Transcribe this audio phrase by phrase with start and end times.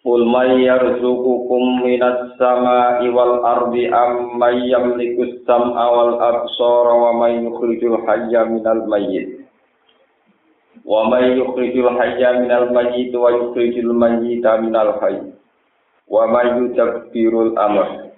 [0.00, 7.44] Qul may yarzuqukum minas sama'i wal ardi am may yamliku as-sam'a wal absara wa may
[7.44, 9.44] yukhrijul hayya minal mayyit.
[10.88, 15.36] Wa may yukhrijul hayya minal mayyit wa yukhrijul mayyita minal hayy.
[16.08, 18.16] Wa may yudabbirul amr.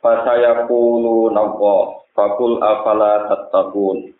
[0.00, 2.08] Fasayaquluna Allah.
[2.16, 4.16] Faqul afala tattaqun.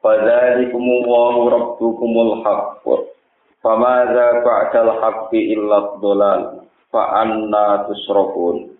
[0.00, 3.07] Fadzalikumullahu rabbukumul haqq
[3.58, 6.62] Famaza ba'dal haqqi illa dhalal
[6.94, 8.70] fa anna tusrafun.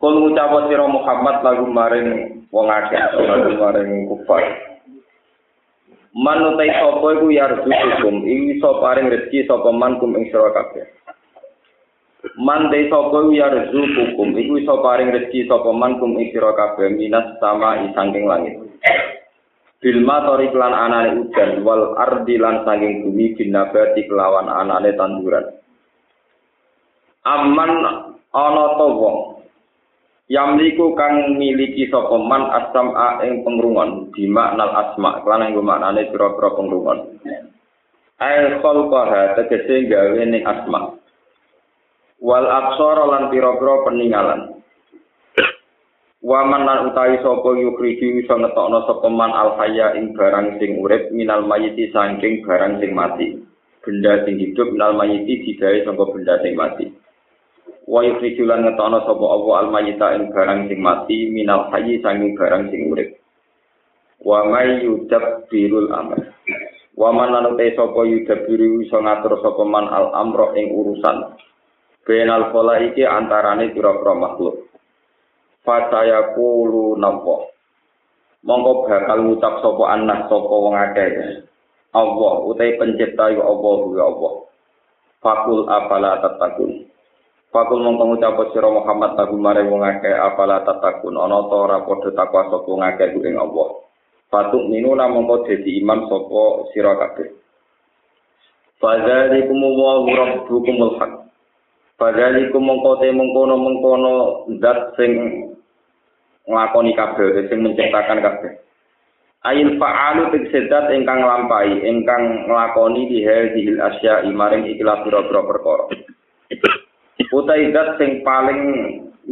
[0.00, 2.08] Kul ngucap sira Muhammad lagu maring
[2.52, 4.44] wong akeh lagu maring kufar.
[6.16, 10.88] Man utai sapa iku yarzukum iki iso paring rezeki sapa man kum ing sira kabeh.
[12.36, 16.92] Man te sapa iku yarzukum iku iso paring rezeki sapa man kum ing sira kabeh
[16.92, 18.56] minas sama isangking langit
[19.80, 25.56] Bilma tori klan anane udan wal ardi lan saking bumi binabati kelawan anane tanduran.
[27.24, 27.72] Aman
[28.32, 29.18] ana to wong
[30.30, 36.06] Yamliku kang miliki sapa man asam a ing pengrungon bima nal asma klan ing maknane
[36.06, 37.18] pira-pira pengrungon.
[38.22, 40.94] Ail khalqaha tegese gawe ning asma.
[42.22, 44.40] Wal absara lan pira-pira peninggalan.
[46.20, 51.08] Waman lan utawi sapa yukriji iso ngetokno sapa man al hayya ing barang sing urip
[51.16, 53.40] minal mayiti saking barang sing mati.
[53.80, 56.92] Benda sing hidup minal mayiti digawe saka benda sing mati.
[57.88, 62.36] Wa yukriji lan ngetokno sapa Allah al mayita ing barang sing mati minal hayyi saking
[62.36, 63.16] barang sing urip.
[64.20, 66.20] Wa may yudabbirul amr.
[67.00, 71.32] Waman lan utawi sapa yudabbiru iso ngatur sapa man al amro ing urusan.
[72.04, 74.59] Benal kola iki antarane pira-pira makhluk.
[75.70, 77.46] Fataya kulu nampo.
[78.42, 81.46] Mongko bakal ngucap sapa anak sapa wong akeh.
[81.94, 84.34] Allah utai pencipta ya Allah ya Allah.
[85.22, 86.90] Fakul apala tatakun.
[87.54, 92.18] Fakul mongko ngucap sira Muhammad lagu mare wong akeh apala tatakun ana ta ora padha
[92.18, 93.86] takwa sapa wong akeh ing Allah.
[94.26, 96.42] Fatuk minu mongko dadi iman sapa
[96.74, 97.30] sira kabeh.
[98.82, 101.30] Fadzalikum wa rabbukumul haq.
[101.94, 104.14] Fadzalikum mongko te mengkono-mengkono
[104.58, 105.12] zat sing
[106.50, 108.52] nglakoni kabeh sing menciptakan kabeh.
[109.40, 115.88] Ail fa'alu tegsedat ingkang nglampahi ingkang nglakoni di hadhil asya maring ikilah pira-pira perkara.
[117.30, 118.60] Utai zat sing paling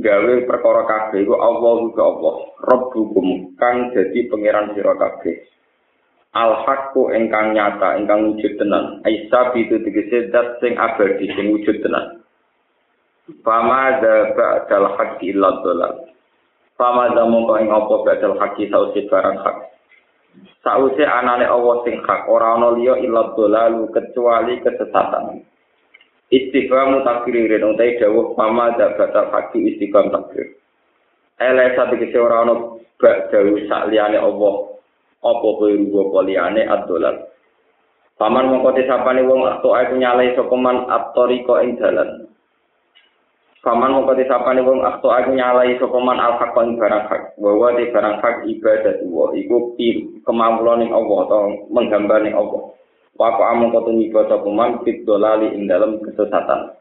[0.01, 2.35] gawe perkara kabeh iku Allah juga Allah
[2.73, 5.45] Rabbukum kang dadi pangeran sira kabeh.
[6.33, 9.05] Al haqqu ingkang nyata ingkang wujud tenan.
[9.05, 12.25] Aisa itu tegese zat sing abadi sing wujud tenan.
[13.45, 16.09] Fama da ba'dal haqqi illa dhalal
[16.79, 19.57] Fama zamu kau ing apa badal haki sausi barang hak.
[20.63, 25.43] Sausi anane Allah sing hak ora ana liya illa dolalu kecuali kesesatan.
[26.31, 30.55] Istiqam takririn utai dawuh fama da badal haki istiqam takrir.
[31.43, 32.47] Ele satu kese ora
[32.95, 34.79] bak dawuh sak liyane Allah
[35.19, 37.27] apa kowe rugo apa liyane ad-dolal.
[38.23, 42.31] Paman mongko disapane wong atau aku nyalai sapa man at-tariqa ing dalan.
[43.69, 44.81] Paman mau kata siapa nih bang?
[44.81, 47.37] Aku nyalai sopeman alhak kau barang hak.
[47.37, 49.37] Bahwa di barang hak ibadah tua.
[49.37, 52.73] Iku pir kemampuan yang Allah atau menggambar yang Allah.
[53.21, 56.81] Waktu kamu kata nih kata paman pit dolali in dalam kesesatan.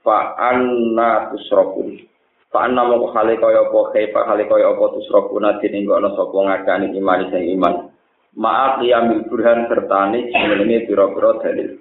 [0.00, 2.00] Fa Anna tusrokun.
[2.48, 5.68] Fa Anna mau kahali kau ya kau kei kaya apa kau ya kau tusrokun nanti
[5.68, 6.24] nih gak nusa
[6.96, 7.74] iman iman.
[8.32, 11.76] Maaf diambil burhan tertani sebelumnya biro-biro dalil.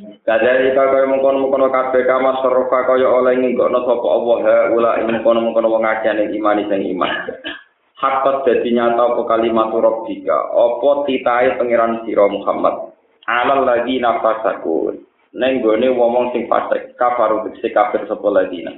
[0.00, 5.84] Kadari kaya mengkono-mengkono kabeh kama sorofa kaya oleh nginggono sapa Allah ha ula mengkono-mengkono wong
[5.84, 7.12] akeh ning iman sing iman.
[8.00, 12.96] Hakot dadi nyata apa kalimat rabbika, apa titahe pangeran sira Muhammad.
[13.28, 14.96] Alal lagi nafasaku.
[15.36, 18.72] Neng gone wong sing fasik kafaru tekse kafir sapa ladina.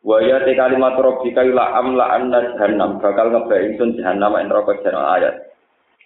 [0.00, 4.72] Wa ya te kalimat rabbika ila amla anna jahannam bakal ngebae ingsun jahannam ing neraka
[4.88, 5.49] ayat.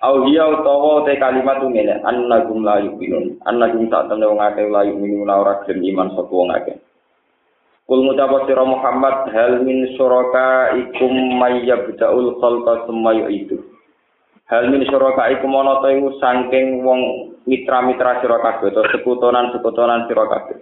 [0.05, 4.85] Au hiya utawa te kalimat ngene annagum la yuqinun annagum sak temne wong akeh la
[4.85, 6.77] yuqinun ora gelem iman sapa wong akeh.
[7.89, 13.65] Kul ngucap sira Muhammad hal min syuraka ikum mayyabda'ul khalqa summa yu'idu.
[14.45, 17.01] Hal min syuraka ikum ana ta iku saking wong
[17.49, 20.61] mitra-mitra sira kabeh utawa sekutonan-sekutonan sira kabeh.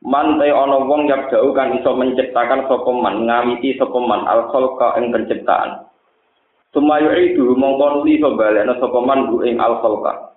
[0.00, 4.96] Man te ana wong yabda'u kan iso menciptakan sapa man, ngawiti sapa man al khalqa
[4.96, 5.91] ing penciptaan.
[6.72, 10.32] Sumayu itu mongko nuli iso balekna sapa man bu ing al khalqa.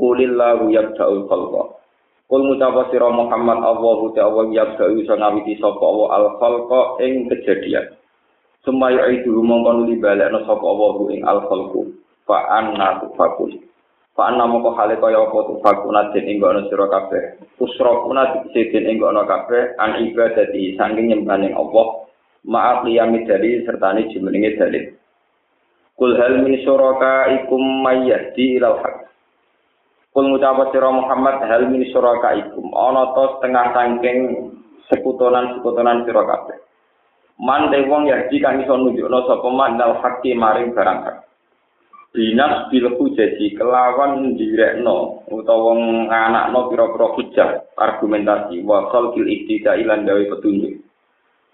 [0.00, 1.76] Qulillahu yabda'ul khalqa.
[2.24, 7.92] Kul ngucapa sira Muhammad Allahu ta'ala yabda'u iso ngawiti sapa wa al khalqa ing kejadian.
[8.64, 11.92] Sumayu itu mongko nuli balekna sapa wa bu ing al khalqu.
[12.24, 13.60] Fa anna tufakun.
[14.16, 17.44] Fa anna moko hale kaya apa tu fakuna den ing ana sira kabeh.
[17.60, 22.08] Usrokuna disen ing ana kabeh an ibadati saking nyembahane Allah.
[22.40, 24.96] Ma'af liyami dari sertane jumenenge dalil.
[26.00, 29.04] Kul hal min syuraka ikum mayyadi ilal haq.
[30.16, 34.18] Kul ngucap sira Muhammad hal min syuraka ikum ana to setengah saking
[34.88, 36.56] sekutonan-sekutonan sira kabeh.
[37.36, 41.28] Man te wong yahdi kang iso nunjukno sapa man dal haqqi maring barang
[42.10, 50.18] binas bil hujati kelawan direkno utawa nganakno pira-pira hujah argumentasi wa khalqil iktida ilan gawe
[50.18, 50.82] petunjuk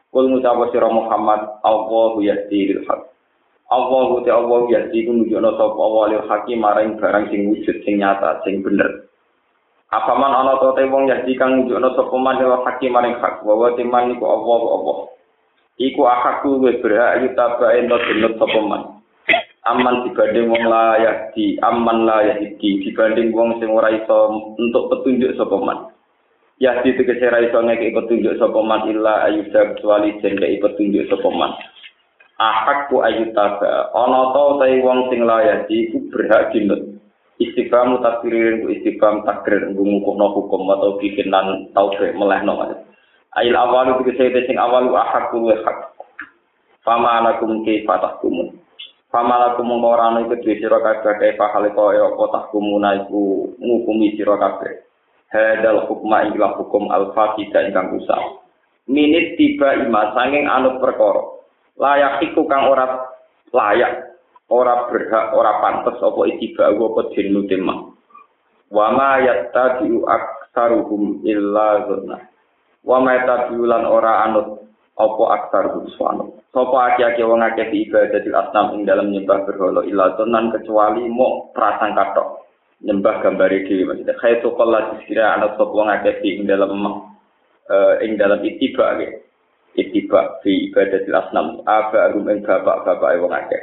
[0.08, 3.04] kul ngucap sira Muhammad Allahu yahdi lil haq
[3.66, 8.38] Allahu te Allah yahdi ku nunjukno sapa walil hakim maring barang sing wujud sing nyata
[8.46, 9.10] sing bener.
[9.90, 13.42] Apa man ana to te wong yahdi kang nunjukno sapa man lil hakim maring hak
[13.42, 14.98] wa wa timan iku Allah Allah.
[15.82, 18.82] Iku akaku wis berhak yutabae ento dinut sapa man.
[19.66, 25.34] Aman dibanding wong layak di aman layak di dibanding wong sing ora iso untuk petunjuk
[25.34, 25.90] sapa man.
[26.62, 31.34] Ya di tegese ra iso ngeki petunjuk sapa man illa ayuda kecuali jendek petunjuk sapa
[31.34, 31.50] man
[32.36, 33.60] ahak ku ayuta
[33.96, 37.00] ana to ta wong sing layak di ku berhak dinut
[37.40, 42.76] istiqam takdirin ku istiqam takdir ngumukno hukum atau bikinan tauhid melehno
[43.36, 45.96] ail awalu tegese sing awalu ahak ku hak
[46.84, 48.66] fama anakum kaifa tahkumun
[49.06, 54.18] Famalaku mongko ora ana iku dhewe sira kabeh kae pahale kaya apa tahkumuna iku ngukumi
[54.18, 54.82] sira kabeh.
[55.30, 58.42] Hadal hukma ila hukum al-fatida ingkang usah.
[58.90, 61.35] Minit tiba ima sanging anut perkara.
[61.76, 63.05] Layak iku kang ora
[63.52, 64.17] layak,
[64.49, 67.93] ora berhak, ora pantes apa itiba apa dinu tema.
[68.73, 72.19] Wa ma yattabi'u aktsaruhum illa dzunna.
[72.81, 76.40] Wa ma yattabi'u lan ora anut apa aksar buswano.
[76.56, 82.17] Sopo aki-aki wong akeh ibadatil asnam ing dalam nyembah berhala ila tenan kecuali mau prasangka
[82.17, 82.29] tok.
[82.81, 84.17] Nyembah gambare dhewe maksudnya.
[84.17, 88.96] Khaitu qalla diskira anak sapa wong akeh ing dalam uh, ing dalam itiba
[89.76, 89.93] ge.
[89.93, 91.61] Itiba fi ibadatil asnam.
[91.69, 93.62] Aba rum ing bapak-bapak wong akeh.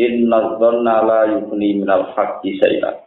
[0.00, 3.04] Inna dhanna la yughni minal haqqi syai'an.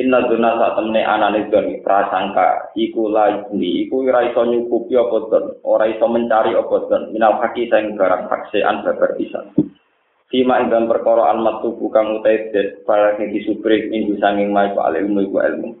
[0.00, 5.16] Inna duna saat temne anane don prasangka iku la ibni iku ora iso nyukupi apa
[5.28, 9.52] don ora iso mencari apa don minal haki sing barang haksean babar pisan
[10.32, 14.72] Fima ing dalam perkara almat tubuh kang utai des para sing disupri minggu sanging mai
[14.72, 15.76] pak ilmu ilmu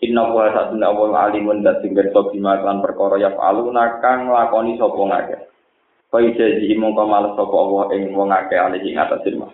[0.00, 4.80] Inna wa satuna awal alimun dat sing berso bima kan perkara ya aluna kang lakoni
[4.80, 5.36] sapa ngake
[6.08, 9.52] Faijaji mongko males sapa Allah ing wong akeh alih ing atas ilmu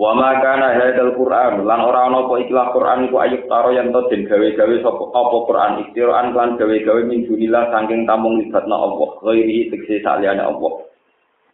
[0.00, 0.74] Wa ma kana
[1.12, 5.04] Qur'an lan ora ana apa ikhlas Qur'an iku ayub taro yen to den gawe-gawe sapa
[5.12, 10.88] apa Qur'an ikhtiran lan gawe-gawe min dunillah saking tamung libatna Allah ghairi tekse saliyane Allah.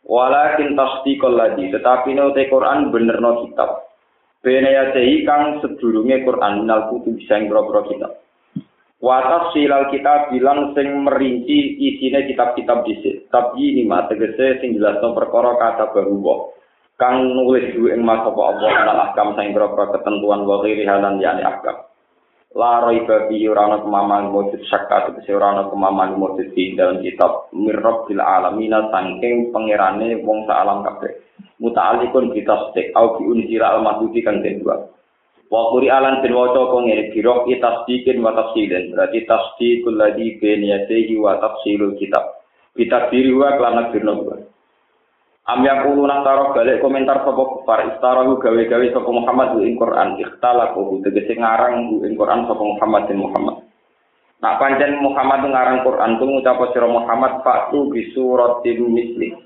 [0.07, 3.83] Walakin tasdiqal ladzi tetapi nek Qur'an benerno kitab.
[4.45, 4.95] Bene ya
[5.27, 8.23] kang sedurunge Qur'an minal kutub sing boro kitab.
[8.97, 13.29] Wa tafsilal kitab bilang sing merinci isine kitab-kitab dhisik.
[13.29, 16.53] Tapi ini mah tegese sing jelasno perkara kata baru
[16.97, 21.21] kang nulis duwe ing mas apa Allah ana ahkam sing berapa ketentuan wa ghairi halan
[21.21, 21.77] yani ahkam
[22.57, 28.09] la raiba fi urana kemaman mujud syakka tegese urana kemaman mujud di dalam kitab mirrab
[28.09, 31.21] bil alamin saking pangerane wong alam kabeh.
[31.61, 34.89] Muta'alliqun bi tasdiq au bi unzira al mahduti kang kedua
[35.47, 40.65] wa quri alan bin waca kok ngene biro tasdiqin wa tafsilin berarti tasdiqul ladhi bain
[40.65, 42.41] yadayhi wa tafsilul kitab.
[42.77, 44.17] Bitakdiri wa kelana birna
[45.47, 51.39] Am yaqulu taro balik komentar sapa kufar istarahu gawe-gawe sapa Muhammad ing Quran ikhtalaku tegese
[51.39, 53.57] ngarang ing Quran sapa Muhammad dan Muhammad.
[54.43, 59.39] Nak pancen Muhammad ngarang Quran tu ngucap sira Muhammad fatu bi suratin misli.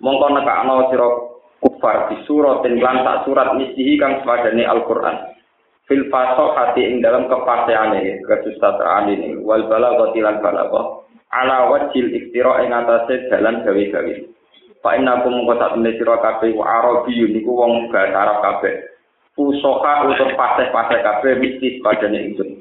[0.00, 1.08] Mongko nekakno sira
[1.60, 5.36] kufar bi suratin lan tak surat mislihi kang sepadane Al-Qur'an.
[5.84, 10.40] Fil hati ing dalam kepastiane kesusastraan ini wal balaghati lan
[11.28, 14.14] ala wajil iktira ing atase jalan gawe-gawe.
[14.82, 18.74] Pak Inna aku mengko sak temne sira kabeh wa Arabi niku wong bahasa Arab kabeh.
[19.38, 22.58] Usoha untuk paseh-paseh kabeh mesti padane ingsun.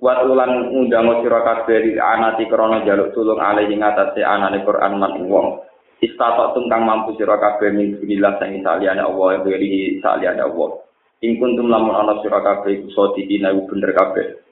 [0.00, 4.96] Wat ulan undang sira kabeh di anati krana jaluk tulung alih ing atase anane Quran
[4.96, 5.60] man wong.
[6.00, 10.80] Istatok tungkang mampu sira kabeh min billah sang saliyane Allah wiri saliyane Allah.
[11.20, 14.44] Ing kuntum lamun ana sira kabeh iku sodiki bener kabeh.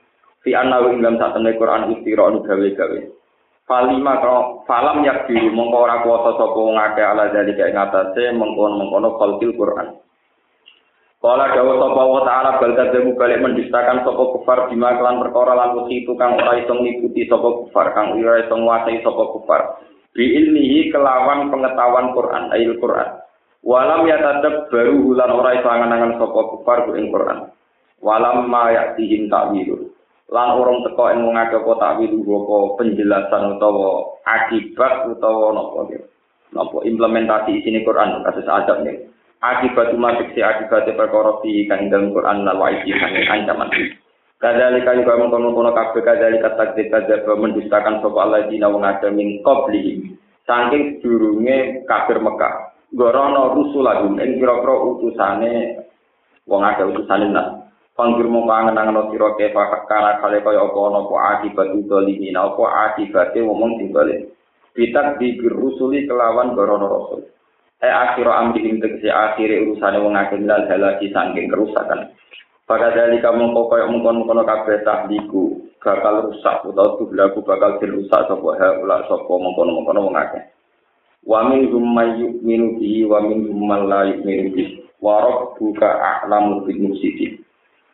[0.42, 2.98] fi annahu ing dalam satene Quran istira anu gawe-gawe
[3.66, 8.34] falima kalau falam yak diri mongko ora kuwasa sapa wong akeh ala dalika ing atase
[8.34, 9.88] mengkon-mengkono qalbil Quran.
[11.22, 15.86] Kala dawa sapa wa ta'ala bal kadzabu balik mendustakan sapa kufar bima kelan perkara lan
[15.86, 19.78] itu kang ora iso ngikuti sapa kufar kang ora iso nguasai sapa kufar.
[20.12, 23.22] Bi ilmihi kelawan pengetahuan Quran ayil Quran.
[23.62, 27.54] Walam ya tetep baru hulan ora iso angan-angan sapa kufar ku ing Quran.
[28.02, 29.91] Walam ma ya'tihim ta'wilu
[30.32, 35.92] lan orang teko ing wong akeh apa ta'wilu apa penjelasan utawa akibat utawa napa
[36.56, 38.96] napa implementasi isine Quran kasus adab nih
[39.44, 43.68] akibat umat si akibat perkara fi kan dalam Quran lan wa'i kan ancaman
[44.42, 50.98] Kadalika juga mengkono-kono kabeh kadalika takdir kadzab mendustakan sapa Allah wong ada min qablihim saking
[50.98, 55.52] durunge kafir Mekah gorono rusulahum ing kira-kira utusane
[56.50, 57.61] wong ada utusane nah
[57.92, 63.44] panggir mau kangen-kangen sira kefa kana kale kaya apa ana apa akibat dzalimin apa akibate
[63.44, 64.32] wong sing balik
[64.72, 65.36] bitak di
[66.08, 67.20] kelawan gorono rasul.
[67.82, 72.14] E akhir amri tegese akhire urusane wong akeh milal halaki saking kerusakan.
[72.62, 78.48] Pada dari kamu kok koyo mengkon-mengkon kabeh tahdiku bakal rusak utawa tublaku bakal dirusak sapa
[78.78, 80.46] ula sapa mengkon-mengkon wong akeh.
[81.26, 84.78] Wa min hum may yu'minu bihi wa min man la yu'minu bihi.
[85.02, 85.26] Wa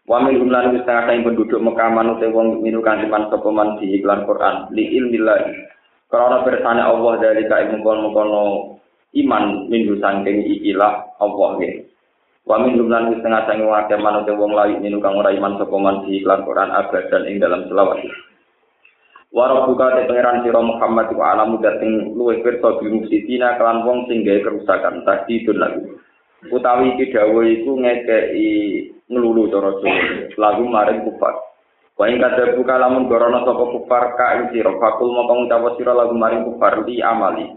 [0.08, 3.76] wa min hum lan setengah kain penduduk Mekah manut wong minu kang iman sapa man
[3.76, 5.68] di iklan Quran li ilmillah
[6.08, 8.32] karena bersane Allah dari kae mengkon-mengkon
[9.12, 11.84] iman minggu sangking ikilah Allah nggih.
[12.48, 15.76] Wa min jumlan wis tengah sange wake manut wong lain minu kang ora iman sapa
[15.76, 18.00] man di iklan Quran abadan ing dalam selawat.
[19.28, 24.08] Wa rabbuka te pangeran sira Muhammad wa alamu dating luwe pirsa bi mufsidina kelan wong
[24.08, 26.00] sing gawe kerusakan tadi lagu.
[26.48, 28.48] Utawi iki dawuh iku ngekeki
[29.08, 30.04] nglulu cara Jawa.
[30.36, 31.34] Lagu maring kufar.
[31.98, 34.70] Wa ing kadabu kalamun gorono sapa kufar ka ing sira.
[34.76, 37.48] Fakul mongko ngucap sira lagu maring kufar li amali.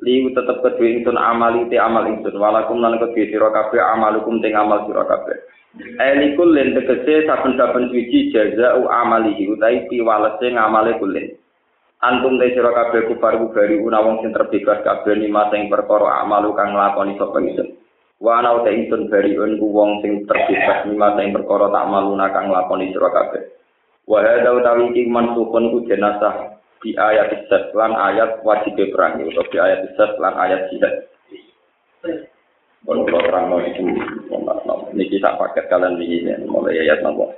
[0.00, 2.32] liu tetep kedue ingsun amali te amal ingsun.
[2.32, 5.36] Walakum lan kedue sira kabeh amalukum ting amal sira kabeh.
[6.00, 11.36] Elikul len tegese saben-saben suci jazau amalihi utawi piwalese ngamale kulen
[12.02, 16.56] antum te sira kabeh kufar bari una wong sing terbebas kabeh lima sing perkara amalu
[16.56, 17.70] kang nglakoni sapa ingsun
[18.20, 22.52] wa ana te ingsun bari ku wong sing terbebas lima sing perkara tak maluna kang
[22.52, 23.42] nglakoni sira kabeh.
[24.04, 29.44] Wa hadza utawi iki mansukun ku jenazah di ayat isat lan ayat wajib perang atau
[29.48, 30.94] di ayat isat lan ayat jihad.
[32.80, 33.84] Kalau terang mau itu,
[34.96, 37.28] ini kita paket kalian ini mulai ayat nomor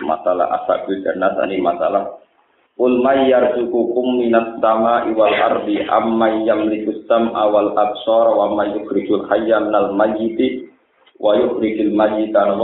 [0.00, 2.16] masalah asabul jannah ini masalah
[2.80, 9.28] Qul may yarzuqukum minas sama iwal ardi amma yamliku sam'a wal absar wa may yukhrijul
[9.28, 10.64] hayya minal mayyiti
[11.20, 12.56] wa yukhrijul mayyita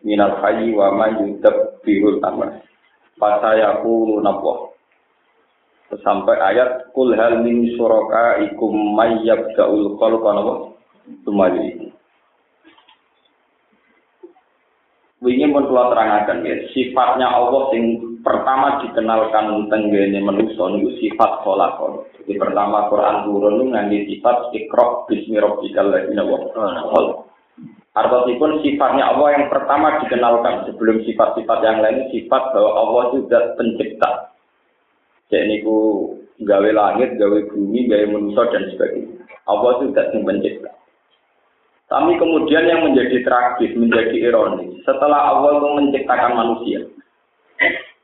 [0.00, 2.64] minal hayyi wa may yudabbirul amr.
[3.20, 4.72] Fasayaqulu nabwa
[6.00, 10.54] sampai ayat kul hal min suraka ikum mayyab gaul khalqa napa?
[11.28, 11.92] Tumali
[15.20, 22.06] Wingi pun kula terangaken ya, sifatnya Allah sing pertama dikenalkan tenggene manusia niku sifat kholaqon.
[22.24, 26.14] Jadi pertama Quran turun niku ngangge sifat ikra bismi rabbikal ladzi
[27.98, 33.58] Artinya sifatnya Allah yang pertama dikenalkan sebelum sifat-sifat yang lain sifat bahwa Allah itu zat
[33.58, 34.10] pencipta.
[35.34, 35.76] Cek niku
[36.46, 39.18] gawe langit, gawe bumi, gawe manusia dan sebagainya.
[39.50, 40.70] Allah itu tidak mencipta.
[41.88, 46.84] Tapi kemudian yang menjadi tragis, menjadi ironis, setelah Allah itu menciptakan manusia,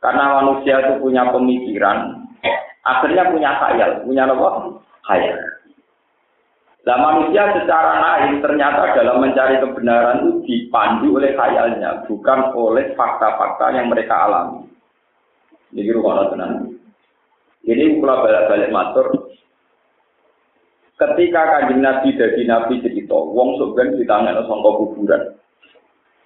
[0.05, 2.29] karena manusia itu punya pemikiran,
[2.85, 4.49] akhirnya punya khayal, punya apa?
[5.09, 5.41] Khayal.
[6.85, 13.73] Nah manusia secara naif ternyata dalam mencari kebenaran itu dipandu oleh khayalnya, bukan oleh fakta-fakta
[13.73, 14.69] yang mereka alami.
[15.73, 16.77] Jadi rumah tenang.
[17.65, 19.09] Ini pula balik-balik matur.
[21.01, 25.23] Ketika kanjeng Nabi dari Nabi cerita, wong sebenarnya di tangan sangka kuburan.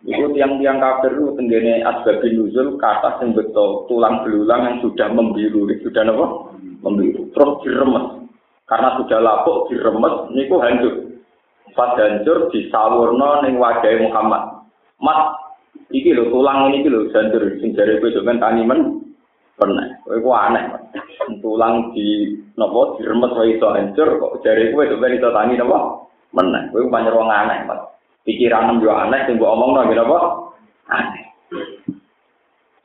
[0.07, 5.67] Itu tiang-tiang kafir itu tenggene asbabin nuzul kata sing betul tulang belulang yang sudah membiru,
[5.83, 6.27] sudah apa?
[6.87, 7.27] Membiru.
[7.35, 8.31] Terus diremes.
[8.71, 11.19] Karena sudah lapuk diremes, niku hancur.
[11.75, 14.63] Pas hancur disawurno ning wajah Muhammad.
[15.03, 15.35] Mat,
[15.91, 19.03] iki lho tulang ini iki lho hancur sing jare kowe sampean tanimen
[19.59, 19.99] pernah.
[20.07, 20.79] Kowe aneh.
[21.37, 26.73] tulang di nopo diremes wae iso hancur kok jare kowe sampe iso tangi nopo meneh
[26.73, 27.81] kowe pancen wong aneh Mas
[28.29, 30.19] pikiran yo aneh sing mbok omongno nggih napa
[30.93, 31.25] aneh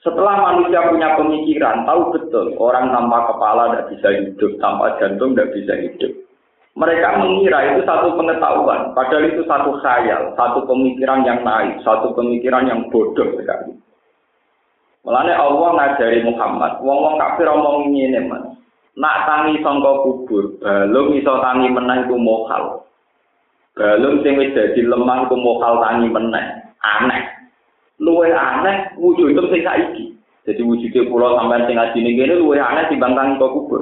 [0.04, 5.56] setelah manusia punya pemikiran, tahu betul orang tanpa kepala tidak bisa hidup, tanpa jantung tidak
[5.56, 6.12] bisa hidup.
[6.76, 12.68] Mereka mengira itu satu pengetahuan, padahal itu satu khayal, satu pemikiran yang naik, satu pemikiran
[12.68, 13.80] yang bodoh sekali.
[15.08, 18.44] Mulane Allah ngajari Muhammad, wong-wong kafir omong ngene, Mas.
[19.00, 22.84] Nak tangi sangka kubur, balung iso tangi menang iku mokal.
[23.74, 26.48] Balung sing wis dadi lemah iku mokal tangi menang.
[26.82, 27.24] Aneh.
[27.98, 30.06] Luwe aneh wujud itu sing saiki.
[30.44, 33.82] Jadi wujudnya pulau sampai sing ngaji ning kene luwe aneh timbang tangi kok kubur.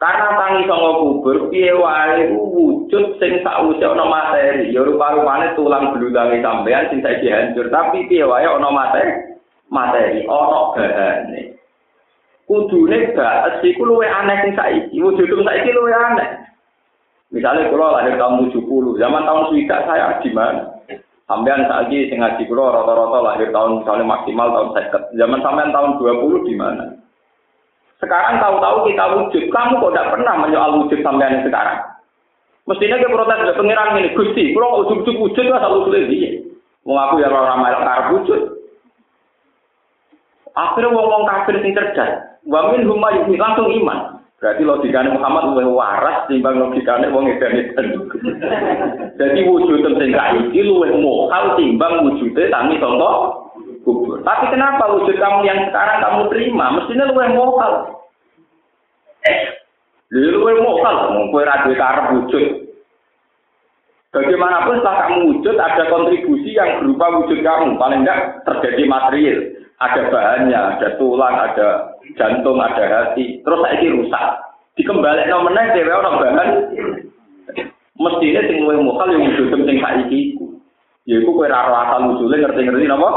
[0.00, 6.40] Karena tangi sangka kubur piye wae wujud sing sakwise ana materi, ya rupa-rupane tulang belulange
[6.40, 9.30] sampean sing saiki hancur, tapi piye wae ana materi.
[9.70, 11.54] materi ana bahane
[12.50, 16.28] kudune baes iku luwe aneh sing saiki wujud saiki luwe aneh
[17.30, 20.62] misalnya kalau lahir tahun 70 zaman tahun suika saya di mana?
[21.30, 24.68] Sampean saiki sing ngaji kula rata-rata lahir tahun misalnya maksimal tahun
[25.14, 26.84] 50 zaman sampean tahun 20 di mana?
[28.00, 29.44] Sekarang tahu-tahu kita wujud.
[29.52, 31.78] Kamu kok tidak pernah menyoal wujud sampean sekarang?
[32.66, 36.30] Mestinya ke protes ke pengiran ini gusti kalau wujud wujud itu asal usulnya dia
[36.84, 38.42] mau aku ya orang-orang karep wujud.
[40.56, 44.19] Akhirnya wong-wong kafir sing cerdas, wa min huma langsung iman.
[44.40, 48.08] Berarti logikanya Muhammad luwih waras timbang logikanya wong edan-edan.
[49.20, 53.12] Jadi wujud sing saiki luwih mokal timbang wujudnya tangi contoh
[53.84, 54.16] kubur.
[54.24, 56.72] Tapi kenapa wujud kamu yang sekarang kamu terima?
[56.72, 57.72] Mestinya luwih mokal.
[60.08, 62.44] Lu luwih mau kue radwe karep wujud.
[64.10, 70.12] Bagaimanapun setelah kamu wujud ada kontribusi yang berupa wujud kamu, paling enggak terjadi material ada
[70.12, 73.40] bahannya, ada tulang, ada jantung, ada hati.
[73.40, 74.26] Terus saya rusak.
[74.76, 76.48] Dikembali nomornya dewe orang bahan.
[78.00, 80.46] Mestinya sing luwih mokal yang wujud sing saiki iku.
[81.04, 83.08] Ya iku kowe ora asal usule ngerti-ngerti napa?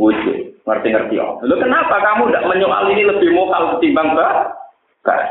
[0.00, 0.38] Wujud.
[0.64, 1.28] Ngerti-ngerti ya.
[1.44, 4.56] Lalu kenapa kamu tidak menyoal ini lebih mokal ketimbang bah?
[5.04, 5.24] Bah.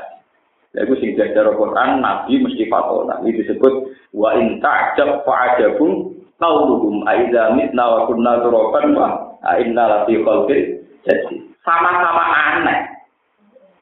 [0.78, 3.18] Ya itu sing jajar Quran Nabi mesti fatona.
[3.26, 3.74] Ini disebut
[4.14, 9.31] wa in ta'jab fa'ajabun qauluhum aidza mitna wa kunna turaban wa
[9.62, 10.64] inna la fi khalqin
[11.06, 12.92] jadi sama-sama aneh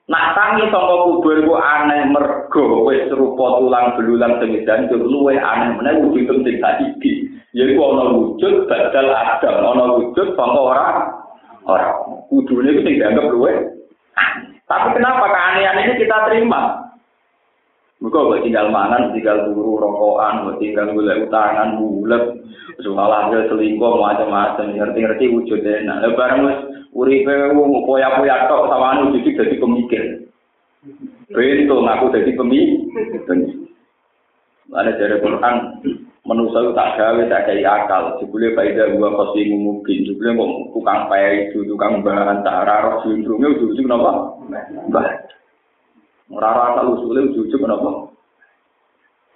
[0.09, 5.77] Nak tangi sangka kubur ku aneh mergo wis rupa tulang belulang sing dancur luwe aneh
[5.77, 7.29] meneh wujud sing saiki.
[7.53, 11.13] Yaiku ana wujud badal adam, ana wujud sangka ora
[11.69, 11.93] ora.
[12.25, 13.53] Kudune ku sing dianggap luwe.
[14.65, 16.78] Tapi kenapa keanehan ini kita terima?
[17.99, 22.23] Mereka buat tinggal mangan, tinggal turu, rokokan, buat tinggal gula utangan, bulat,
[22.87, 25.83] malah hasil selingkuh, macam-macam, ngerti-ngerti wujudnya.
[25.83, 26.59] Nah, lebaran wis
[26.95, 30.03] uripe wong poya-poya tok sama anu jadi jadi pemikir.
[31.27, 32.87] Bento ngaku jadi pemikir.
[34.69, 35.55] Ada dari Quran
[36.23, 38.21] manusia tak gawe tak kayak akal.
[38.21, 40.05] Sebelum faedah gua pasti mungkin.
[40.05, 44.11] Sebelum kok tukang payah itu tukang bahan tak raro sindromnya ujung-ujung kenapa?
[44.93, 45.09] Bah.
[46.29, 48.09] Ora asal usule ujug menapa.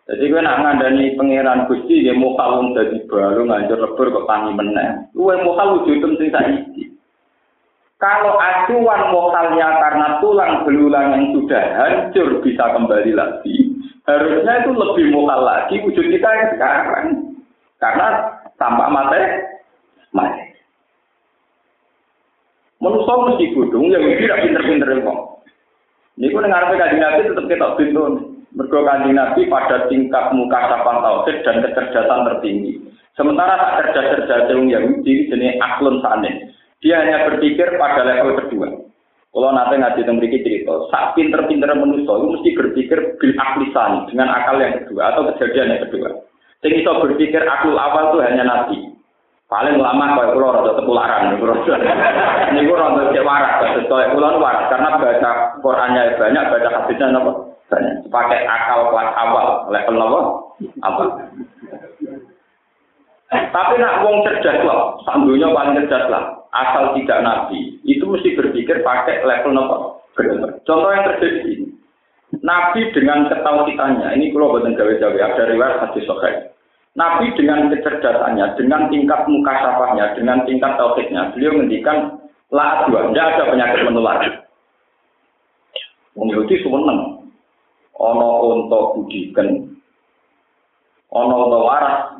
[0.03, 4.51] Jadi gue nak ngandani pangeran Gusti dia mau kalung dadi baru ngajar lebur kok tangi
[4.51, 5.10] meneh.
[5.15, 6.91] Luwe mokal wujudem sing saiki.
[8.03, 15.06] Kalau acuan mokalnya karena tulang belulang yang sudah hancur bisa kembali lagi, harusnya itu lebih
[15.15, 17.08] mokal lagi wujud kita yang sekarang.
[17.79, 18.08] Karena
[18.60, 19.23] tampak mati,
[20.12, 20.43] mati.
[22.84, 25.32] Manusia mesti gudung yang tidak pinter-pinter kok.
[26.13, 28.04] Ini pun dengar kajian Nabi tetap kita pintu.
[28.54, 32.78] Mergo Nabi pada tingkat muka sapan tauhid dan kecerdasan tertinggi.
[33.17, 36.54] Sementara cerdas-cerdas yang Yahudi jenis aklun sane.
[36.86, 38.69] Dia hanya berpikir pada level kedua.
[39.34, 44.62] Kalau nanti ngaji tentang cerita, saat pinter-pinter manusia itu mesti berpikir bil aklisan dengan akal
[44.62, 46.10] yang kedua atau kejadian yang kedua.
[46.62, 48.92] Iso berpikir akal awal itu hanya nabi.
[49.53, 54.97] Paling lama kalau pulau rada tepularan Ini gue rada cek waras, kayak pulau waras karena
[54.97, 57.31] baca Qurannya banyak, baca hadisnya apa?
[57.69, 57.95] Banyak.
[58.09, 60.19] Pakai akal kelas awal, level apa?
[60.81, 61.03] Apa?
[63.53, 66.23] Tapi nak wong cerdas lah, sambilnya paling cerdas lah.
[66.49, 69.77] Asal tidak nabi, itu mesti berpikir pakai level apa?
[70.65, 71.67] Contoh yang terjadi ini.
[72.41, 76.52] Nabi dengan ketauhidannya, ini kalau buatan gawe-gawe, ada riwayat hadis sokai.
[76.93, 82.21] Nabi dengan kecerdasannya, dengan tingkat muka sapahnya, dengan tingkat tauhidnya, beliau mendikan
[82.53, 84.21] la dua, tidak ada penyakit menular.
[86.13, 86.99] Wong Yahudi seneng.
[87.97, 89.73] Ono untuk budikan,
[91.10, 92.13] ono untuk waras,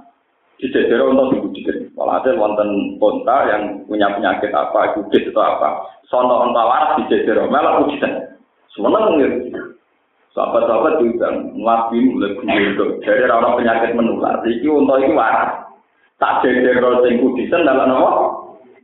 [0.58, 1.90] di daerah untuk dibudikan.
[1.94, 5.70] Walhasil wonten konta yang punya penyakit apa, judit atau apa,
[6.10, 8.38] sono untuk waras di daerah, malah budikan.
[8.74, 9.54] Seneng Yahudi.
[10.34, 14.42] Sahabat-sahabat juga nabi mulai gunung Jadi orang penyakit menular.
[14.42, 15.70] Iki untuk itu waras.
[16.18, 18.34] Tak jadi kalau sing kudisen dalam nama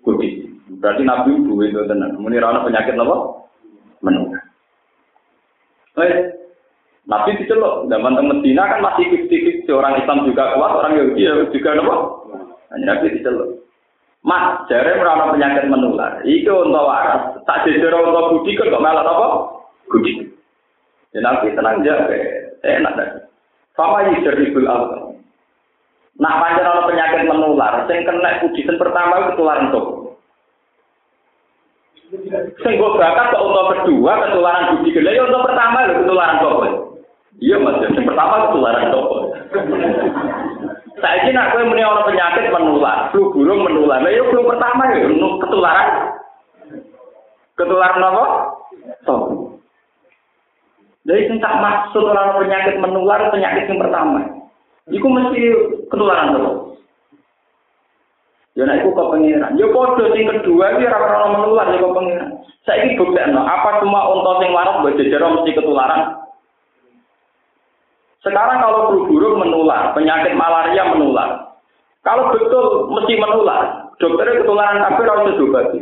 [0.05, 0.45] kudis.
[0.77, 2.21] Berarti nabi itu itu tenan.
[2.21, 3.17] Muni orang penyakit apa?
[4.05, 4.43] Menular.
[5.99, 6.39] Eh,
[7.09, 11.73] Nabi diceluk, zaman teng Medina kan masih fiktif orang Islam juga kuat, orang Yahudi juga
[11.73, 11.95] apa?
[12.69, 13.65] Hanya Nabi diceluk.
[14.21, 16.21] Mas, jare ora penyakit menular.
[16.21, 17.33] Iki untuk waras.
[17.49, 19.27] Tak jejer untuk budi kok malah apa?
[19.89, 20.38] Budi.
[21.13, 22.17] Ya nanti tenang jaga.
[22.61, 23.09] Enak dah.
[23.73, 25.09] Sama yusribul Allah.
[26.19, 29.87] Nak pancen ana penyakit menular, sing kena pudisen pertama ketularan kok.
[32.59, 36.57] Sing kok bakat kok untuk kedua ketularan budi gede ya untuk pertama lho ketularan kok.
[37.39, 39.07] Iya Mas, yang pertama ketularan kok.
[40.99, 44.03] Saya nak kowe muni ana penyakit menular, flu burung menular.
[44.03, 45.07] Ya flu pertama ya
[45.39, 45.87] ketularan.
[47.55, 48.25] Ketularan apa?
[49.07, 49.38] Sok.
[51.09, 54.29] Jadi sing tak maksud orang penyakit menular penyakit yang pertama.
[54.93, 55.41] Iku mesti
[55.89, 56.77] ketularan terus.
[58.53, 59.57] Ya nek iku kepengiran.
[59.57, 62.29] Ya padha sing kedua iki ora ora menular ya kepengiran.
[62.61, 66.21] Saiki buktekno apa cuma unta sing waras mbok jejero mesti ketularan?
[68.21, 71.55] Sekarang kalau flu burung menular, penyakit malaria menular.
[72.03, 75.79] Kalau betul mesti menular, dokternya ketularan kabeh usah diobati.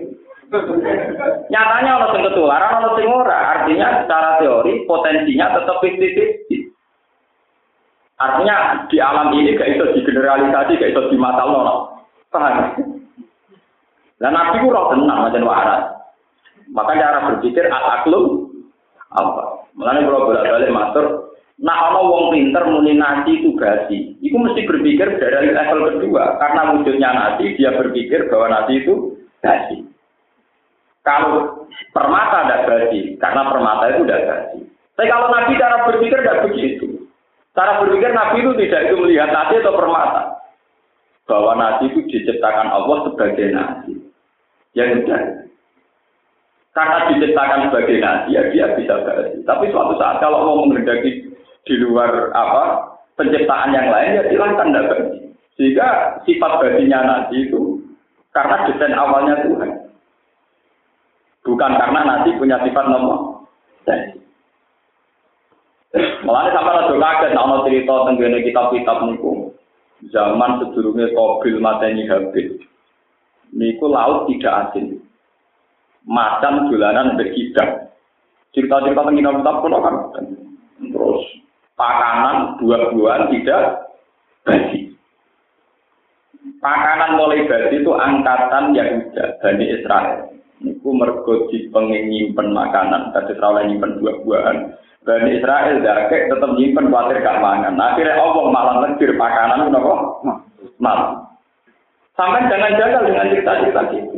[1.47, 3.39] Nyatanya orang yang ketularan, orang yang ora.
[3.59, 6.71] Artinya secara teori potensinya tetap 50-50.
[8.17, 8.55] Artinya
[8.89, 11.75] di alam ini gak bisa digeneralisasi, gak bisa dimatal no.
[12.33, 12.75] Paham?
[14.17, 15.83] Dan Nabi ku roh tenang macam waras.
[16.73, 18.49] Maka cara berpikir al-aklum
[19.13, 19.69] apa?
[19.77, 21.05] Mulanya kalau bolak-balik matur,
[21.57, 26.37] Nah, kalau wong pinter muni nasi itu gaji, itu mesti berpikir dari level kedua.
[26.37, 29.86] Karena munculnya nasi, dia berpikir bahwa nasi itu gaji.
[31.07, 31.63] Kalau
[31.95, 34.59] permata tidak gaji, karena permata itu tidak gaji.
[34.99, 36.87] Tapi kalau nabi cara berpikir tidak begitu.
[37.55, 40.35] Cara berpikir nabi itu tidak itu melihat nasi atau permata.
[41.23, 43.93] Bahwa nasi itu diciptakan Allah sebagai nasi.
[44.75, 45.47] Ya sudah.
[46.75, 49.47] Karena diciptakan sebagai nasi, ya dia bisa gaji.
[49.47, 51.23] Tapi suatu saat kalau mau menghendaki
[51.63, 52.63] di luar apa
[53.15, 54.99] penciptaan yang lain ya silahkan dapat.
[55.55, 57.79] Sehingga sifat batinnya nasi itu
[58.35, 59.86] karena desain awalnya Tuhan.
[61.47, 63.47] Bukan karena nasi punya sifat nomor.
[66.27, 69.55] Malah sampai ada kaget, nah cerita tentang kitab-kitab niku.
[70.11, 72.59] Zaman sebelumnya Kobil mateni Habil.
[73.55, 74.99] Niku laut tidak asin.
[76.03, 77.87] Macan jalanan berhidang.
[78.51, 79.95] Cerita-cerita tentang kitab-kitab pun kan.
[80.83, 81.23] Terus
[81.79, 83.61] pakanan buah-buahan tidak
[84.43, 84.91] basi.
[86.59, 90.26] Pakanan mulai basi itu angkatan Yahuda, Bani Israel.
[90.57, 94.57] Niku mergo pengen nyimpen makanan, tadi terlalu nyimpen buah-buahan.
[95.05, 97.77] Bani Israel dakek tetap nyimpen khawatir gak mangan.
[97.77, 99.93] Akhirnya Allah malah negir makanan kenapa?
[100.81, 100.99] Mal.
[102.17, 104.17] Sampai jangan jaga dengan cerita-cerita gitu.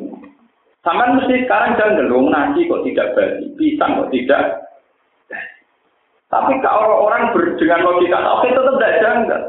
[0.79, 4.69] Sampai mesti sekarang jangan dong nasi kok tidak basi, pisang kok tidak
[6.29, 9.41] tapi kalau orang ber, dengan logika oke tetap tidak janggal.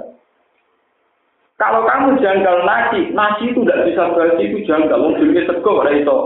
[1.60, 4.96] Kalau kamu janggal nasi, nasi itu tidak bisa berarti itu janggal.
[4.96, 6.16] Mungkin sego pada itu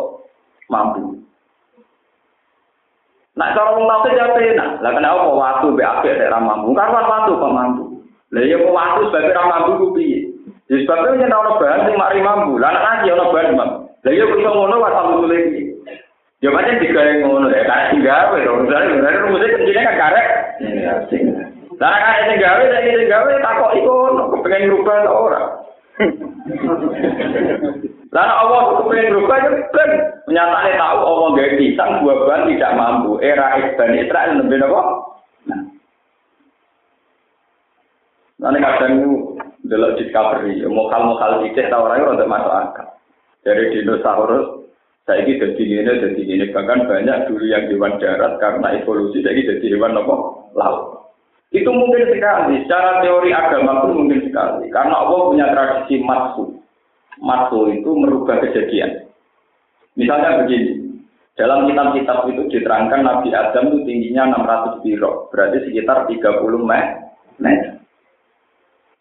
[0.68, 1.24] mampu.
[3.34, 4.78] Nah, kalau orang tahu saja enak.
[4.78, 6.70] Lah kenapa waktu BAP tidak mampu?
[6.70, 7.82] Karena waktu kok mampu.
[8.30, 10.30] Lah ya waktu sebagai orang mampu ku piye?
[10.70, 12.62] Jadi sebabnya yen ana bahan sing mari mampu.
[12.62, 13.90] Lah nasi ana bahan mampu.
[13.90, 15.38] Lah ya kok ngono wae sampe
[16.42, 18.68] Ya macam digawe ngono ya, karek digawe lho.
[18.68, 20.28] Misalnya bener rumusnya kuncinya kan karek.
[21.80, 23.94] Lah karek sing gawe saiki sing gawe takok iku
[24.30, 25.42] kepengen ngrubah ora.
[28.14, 29.90] Lah Allah kepengen ngrubah ya ben
[30.30, 33.10] nyatane tahu Allah gawe pisang buah-buahan tidak mampu.
[33.18, 34.82] Era Ibn Israel lebih apa?
[38.38, 39.12] Nanti kadang itu
[39.66, 42.88] delok discovery, mokal-mokal dicek tau orang itu masuk akal.
[43.42, 44.64] Dari dinosaurus
[45.04, 46.44] saya ini jadi ini, jadi ini.
[46.48, 50.14] Bahkan banyak dulu yang hewan darat karena evolusi, saya ini jadi hewan apa?
[50.56, 51.12] Laut.
[51.52, 52.64] Itu mungkin sekali.
[52.64, 54.72] Secara teori agama pun mungkin sekali.
[54.72, 56.56] Karena Allah punya tradisi matsu.
[57.24, 59.08] Matsu itu merubah kejadian.
[59.96, 60.84] Misalnya begini.
[61.34, 65.26] Dalam kitab-kitab itu diterangkan Nabi Adam itu tingginya 600 biro.
[65.34, 67.82] Berarti sekitar 30 meter.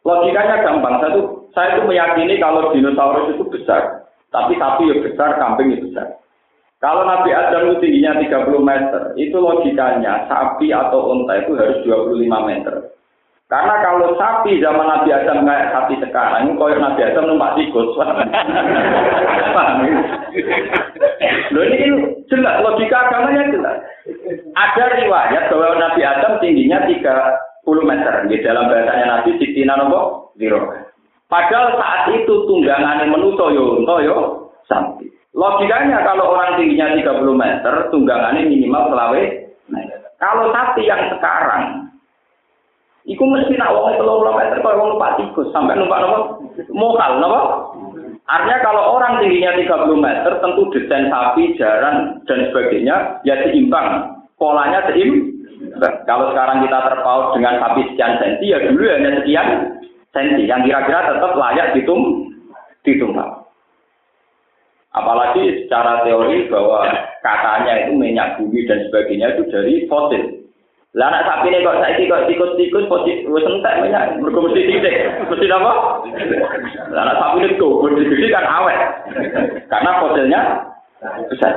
[0.01, 0.97] Logikanya gampang.
[0.99, 1.21] Saya itu,
[1.53, 4.09] saya itu meyakini kalau dinosaurus itu besar.
[4.33, 6.07] Tapi sapi ya besar, kambing ya besar.
[6.81, 12.49] Kalau Nabi Adam itu tingginya 30 meter, itu logikanya sapi atau unta itu harus 25
[12.49, 12.91] meter.
[13.51, 17.91] Karena kalau sapi zaman Nabi Adam kayak sapi sekarang, ini koyok Nabi Adam numpak tikus.
[19.55, 19.93] Paham ya?
[21.53, 21.87] Ini
[22.31, 23.77] jelas, logika agamanya jelas.
[24.57, 27.03] Ada riwayat bahwa Nabi Adam tingginya 30
[27.83, 28.13] meter.
[28.31, 30.73] Di dalam bahasanya Nabi, Siktina Nopo, Zero.
[31.29, 34.15] Padahal saat itu tunggangan menuso yo yo
[34.69, 35.09] sapi.
[35.33, 39.23] Logikanya kalau orang tingginya 30 meter, tunggangannya minimal selawe
[39.69, 39.99] meter.
[40.21, 41.92] Kalau sapi yang sekarang,
[43.03, 46.19] Iku mesti nak wong 30 meter kalau wong numpak tikus sampai numpak nopo
[46.71, 47.41] mokal nopo
[48.23, 54.15] Artinya kalau orang tingginya 30 meter, tentu desain sapi, jaran, dan sebagainya, ya seimbang.
[54.39, 55.33] Polanya seimbang.
[56.07, 59.47] Kalau sekarang kita terpaut dengan sapi sekian senti, ya dulu hanya sekian
[60.11, 60.43] senti.
[60.47, 62.31] Yang kira-kira tetap layak ditum
[62.83, 63.43] ditumpah.
[64.93, 66.85] Apalagi secara teori bahwa
[67.25, 70.42] katanya itu minyak bumi dan sebagainya itu dari fosil.
[70.93, 74.93] Lah anak sapi ini kok saiki kok tikus-tikus posisi wis entek minyak mergo mesti titik.
[75.25, 75.71] Mesti apa?
[76.93, 78.79] Lah anak sapi ini kok gede kan awet.
[79.73, 80.41] Karena fosilnya
[81.33, 81.53] besar.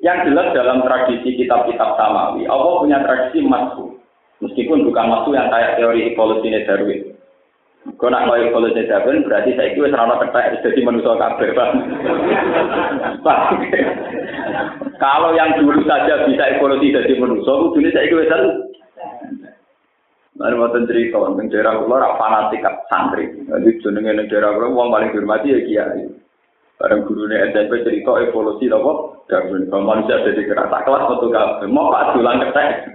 [0.00, 4.00] Yang jelas dalam tradisi kitab-kitab Samawi, Allah punya tradisi masuk.
[4.40, 7.12] Meskipun bukan masuk yang kayak teori evolusi Darwin.
[8.00, 11.52] Kau nak mau evolusi Darwin berarti saya itu serana ketek jadi manusia kabeh,
[15.00, 18.36] Kalau yang dulu saja bisa evolusi jadi manusia, dunia saya itu bisa.
[20.36, 23.28] Mari mau cerita tentang daerah kula fanatik santri.
[23.48, 26.04] Jadi jenenge daerah kula wong paling dihormati ya kiai.
[26.80, 28.92] Bareng gurune SMP cerita evolusi apa?
[29.28, 29.68] Darwin.
[29.68, 31.68] Kalau manusia jadi kerasa kelas betul kabeh.
[31.68, 32.88] Mau pak dulang ketek.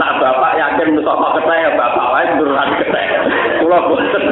[0.00, 3.06] Nah bapak yakin mesok mau ketek ya bapak lain turunan ketek.
[3.60, 4.24] Pulau bosen.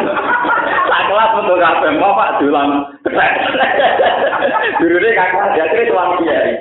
[1.13, 1.91] Kelas betul kabeh.
[2.01, 3.33] Mau pak dulang ketek.
[4.81, 6.57] Gurune kakak dia kira tuan kiai.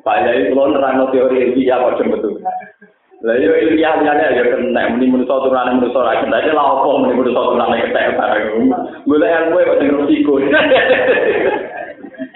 [0.00, 2.40] Pak Yai pulau nerang teori ilmiah kok betul.
[3.20, 7.12] Lah yo ilmiah liyane ya kena muni manusa turunane manusa ra kena lah opo muni
[7.12, 8.72] manusa turunane ketek bareng.
[9.04, 10.34] Golek ilmu kok sing resiko.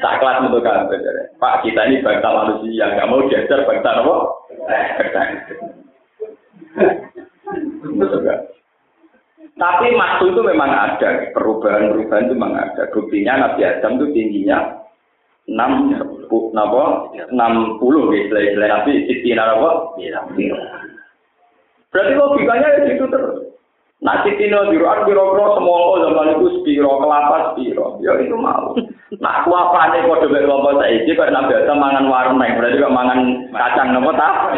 [0.05, 1.00] Tak kelas untuk kabeh.
[1.40, 4.16] Pak kita ini bangsa manusia, nggak mau diajar bangsa apa?
[9.55, 12.90] Tapi maksud itu memang ada, perubahan-perubahan itu memang ada.
[12.90, 14.85] Buktinya Nabi Adam itu tingginya
[15.45, 15.93] enam
[16.57, 19.93] napa enam puluh gitu istilah nabi siti napa
[21.93, 23.45] berarti logikanya ya gitu terus
[24.05, 27.97] Nah, Tino biruan biro-biro semua zaman itu spiro, kelapa spiro.
[28.05, 28.77] Ya itu mau.
[29.17, 33.49] Nah, nih kode bek kelompok saya ini kok nabi ada mangan warung berarti kok mangan
[33.49, 34.53] kacang nopo tak?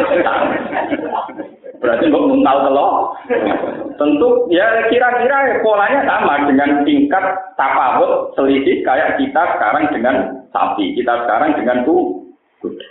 [1.77, 2.93] Berarti kok muntal telur.
[3.97, 7.25] Tentu ya kira-kira polanya sama dengan tingkat
[7.57, 10.15] tapawut selisih kayak kita sekarang dengan
[10.53, 12.87] sapi, kita sekarang dengan kuda.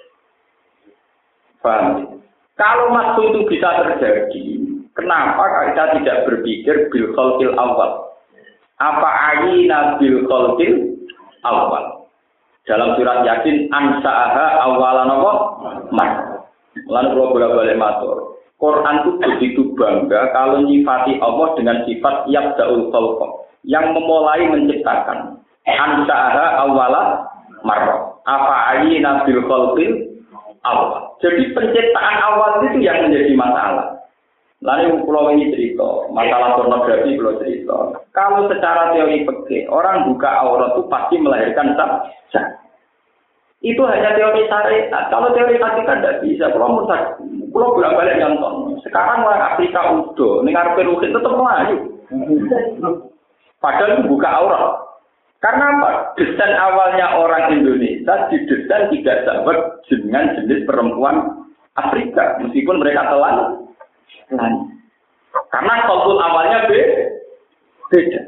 [1.63, 2.19] Paham?
[2.57, 7.13] Kalau waktu itu bisa terjadi, Kenapa kita tidak berpikir bil
[7.61, 8.17] awal?
[8.81, 10.97] Apa ayina bil khalqil
[11.45, 12.09] awal?
[12.65, 15.33] Dalam surat Yasin ansa'aha awalan apa?
[15.93, 16.13] Mas.
[16.89, 18.36] Lalu kalau bolak-balik matur.
[18.57, 23.29] Quran itu begitu bangga kalau nyifati Allah dengan sifat yabda'ul khalqa
[23.69, 25.37] yang memulai menciptakan.
[25.67, 27.03] Ansa'aha awala
[27.67, 28.17] marrah.
[28.25, 29.93] Apa ayina bil khalqil
[30.65, 31.19] awal?
[31.21, 33.97] Jadi penciptaan awal itu yang menjadi masalah.
[34.65, 37.77] Lalu pulau ini cerita, masalah pornografi pulau cerita.
[38.17, 41.93] Kalau secara teori peke, orang buka aurat itu pasti melahirkan zat.
[43.65, 45.09] Itu hanya teori syariat.
[45.09, 46.53] Kalau teori hakikat tidak bisa.
[46.53, 46.87] Kalau mau
[47.51, 48.77] pulau bolak balik nonton.
[48.85, 51.77] Sekarang orang Afrika udah, dengar peruhin tetap melayu.
[53.59, 54.65] Padahal itu buka aurat.
[55.41, 55.91] Karena apa?
[56.17, 59.53] Desain awalnya orang Indonesia didesain tidak sama
[59.89, 61.17] dengan jenis perempuan
[61.77, 62.41] Afrika.
[62.41, 63.57] Meskipun mereka telah
[65.53, 68.21] karena konsul awalnya beda.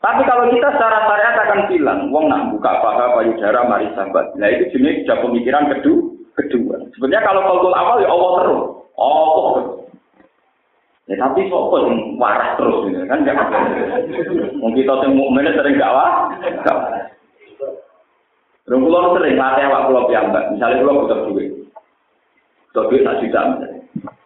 [0.00, 4.32] Tapi kalau kita secara syariat akan bilang, wong nak buka paha payudara mari sahabat.
[4.40, 6.16] Nah itu jenis sudah pemikiran kedua.
[6.40, 6.76] Kedua.
[6.96, 8.62] Sebenarnya kalau konsul awal ya Allah terus.
[8.96, 9.80] Oh,
[11.10, 13.50] Ya tapi sopo yang waras terus gitu kan jangan.
[14.62, 16.30] Mungkin kita sing mukmin sering gak wah.
[18.62, 20.54] Terus pulau sering latih awak pulau piyambak.
[20.54, 21.50] Misalnya pulau butuh duit.
[22.70, 23.42] Butuh duit tak juta.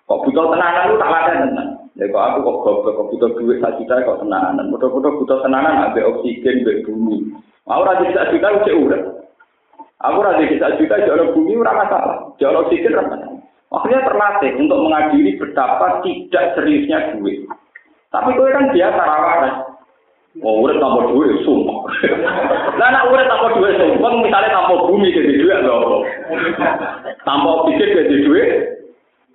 [0.05, 1.69] Kok butuh tenanan tak ada tenan.
[1.95, 4.67] Ya kok aku kok goblok kok butuh duit sak juta kok tenanan.
[4.67, 7.17] Mudah-mudah butuh tenanan ambil oksigen ambil bumi.
[7.71, 9.03] Mau ra sak juta cek urip.
[10.03, 12.35] Aku ra sak juta jalan bumi ora masalah.
[12.43, 13.39] Jalan oksigen ora masalah.
[13.75, 17.47] Akhirnya terlatih untuk mengadili betapa tidak seriusnya duit.
[18.11, 19.43] Tapi kowe kan biasa rawan.
[20.43, 21.79] Oh, urip tanpa duit sumpah.
[22.83, 26.03] Lah nek urip tanpa duit sumpah misalnya tanpa bumi jadi duit lho.
[27.23, 28.51] Tanpa oksigen jadi duit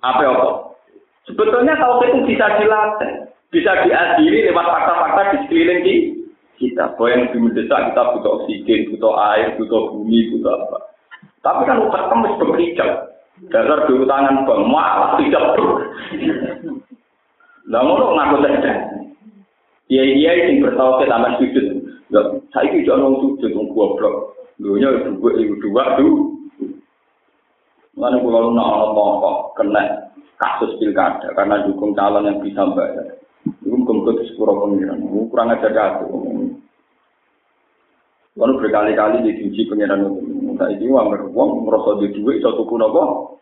[0.04, 0.69] apa apa?
[1.28, 3.12] Sebetulnya kalau itu bisa dilatih,
[3.52, 5.80] bisa diadili lewat fakta-fakta di sekeliling
[6.56, 6.96] kita.
[6.96, 10.78] Bahwa yang lebih mendesak kita butuh oksigen, butuh air, butuh bumi, butuh apa.
[11.40, 12.86] Tapi kan utak kamu bekerja.
[13.48, 15.68] Dasar dulu tangan bang, malah tidak ber.
[17.72, 18.72] Nah, ngono ngaku saja.
[19.88, 21.66] Iya iya yang bertawa ke taman sujud.
[22.12, 22.20] Ya,
[22.52, 24.36] saya itu jangan sujud, ngomong goblok.
[24.60, 26.14] Dunia dua, dua, dua.
[27.96, 30.09] Mana kalau nak ngomong kena
[30.40, 33.20] kasus pilkada karena dukung calon yang bisa bayar.
[33.44, 35.04] Itu mungkin ke sepuluh pengiran.
[35.28, 36.08] Kurang aja jatuh.
[38.40, 43.36] Kalau berkali-kali diuji pengiran itu, minta itu uang beruang, merasa di duit, so tuku nopo,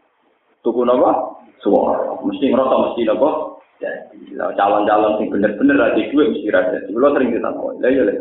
[0.67, 3.63] tuku nopo, suara, mesti ngerasa mesti nopo.
[3.79, 6.83] Jadi, calon-calon yang bener-bener ada duit mesti raja.
[6.83, 8.17] Kalau sering tahu, lah ya lah.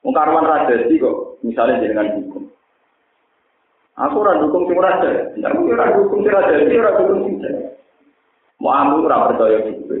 [0.00, 2.48] Mungkarwan raja sih kok, misalnya dengan hukum.
[4.00, 7.36] Aku ora dukung sing raja, ya aku ora dukung sing raja, dia ora dukung sing
[7.42, 7.73] raja.
[8.64, 9.92] Mau aku ora percaya gitu.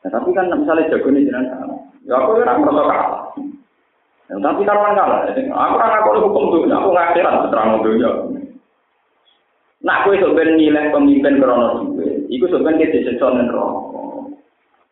[0.00, 1.76] Nah, tapi kan misalnya jago nih jenengan,
[2.08, 3.12] ya aku ora merasa kalah.
[4.32, 5.28] Ya, tapi karuan kalah.
[5.28, 8.12] Aku kan aku hukum tuh, aku ngakhiran terang dunia.
[9.84, 12.24] Nah, aku itu nilai pemimpin krono duwe.
[12.32, 14.32] Iku sebenarnya kita disesuaikan rokok.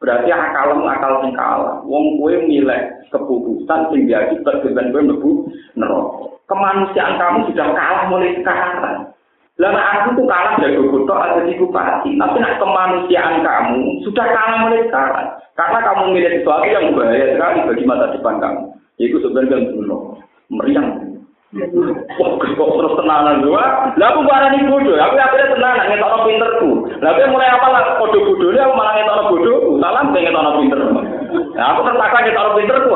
[0.05, 1.81] Berarti akal akal sing kalah.
[1.89, 5.31] Wong kue nilai keputusan sing diakibat ben kowe mlebu
[5.81, 6.37] neraka.
[6.45, 9.09] Kemanusiaan kamu sudah kalah mulai sekarang.
[9.61, 12.17] Lama aku tuh kalah dari kutok ada di bupati.
[12.17, 15.29] Tapi nak kemanusiaan kamu sudah kalah mulai sekarang.
[15.53, 18.63] Karena kamu milih sesuatu yang bahaya sekali bagi masa depan kamu.
[18.97, 20.17] Iku sebenarnya dulu
[20.49, 20.89] meriang.
[21.53, 23.93] Wah, kok terus tenanan dua.
[24.01, 26.71] Lah aku barani bodoh, aku akhirnya tenanan ngetokno pinterku.
[27.05, 29.71] Lah aku mulai apa lah kode bodoh aku malah ngetokno bodohku.
[29.85, 30.81] Salam pengen ngetokno pinter.
[31.53, 32.93] Nah, aku terpaksa ngetokno pinterku.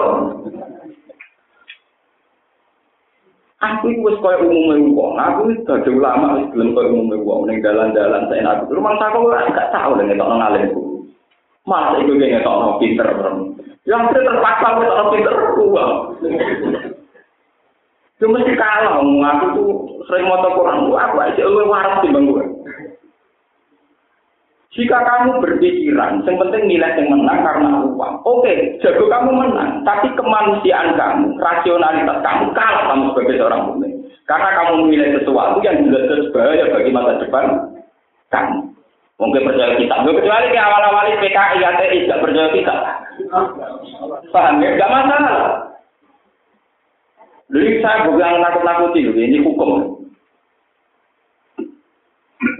[3.56, 5.16] Aku itu wis koyo umume wong.
[5.16, 8.76] Aku wis dadi ulama wis gelem koyo umume wong ning dalan-dalan saya aku.
[8.76, 10.82] Rumah saku ora gak tau nek ngetokno ngalimku.
[11.64, 13.08] Mas iku ngetokno pinter.
[13.88, 15.92] Yang terpaksa ngetokno pinter uang.
[18.16, 19.70] Cuma mesti kalah, aku tuh
[20.08, 22.55] sering mau Quran, aku aja lu waras di bangku.
[24.76, 28.14] Jika kamu berpikiran, yang penting nilai yang menang karena uang.
[28.28, 34.04] Oke, jago kamu menang, tapi kemanusiaan kamu, rasionalitas kamu kalah kamu sebagai seorang mukmin.
[34.28, 37.44] Karena kamu memilih sesuatu yang jelas-jelas bahaya bagi masa depan
[38.28, 38.58] kamu.
[39.16, 42.74] Mungkin percaya kita, kecuali di awal-awal PKI, ATI, tidak percaya kita.
[44.28, 44.76] Paham ya?
[44.76, 45.72] Tidak masalah.
[47.48, 49.95] Jadi saya bukan nakut-nakuti, ini hukum.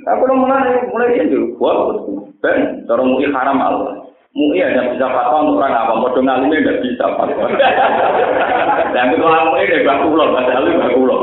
[0.07, 1.99] Aku udah mulai mulai dia dulu, wah,
[2.39, 4.07] ben, cara mui haram Allah.
[4.39, 7.51] Mui ada bisa fatwa untuk orang apa, mau dong alimnya tidak bisa fatwa.
[8.95, 11.23] Dan ketua mui dia baku loh, bahasa alim baku loh.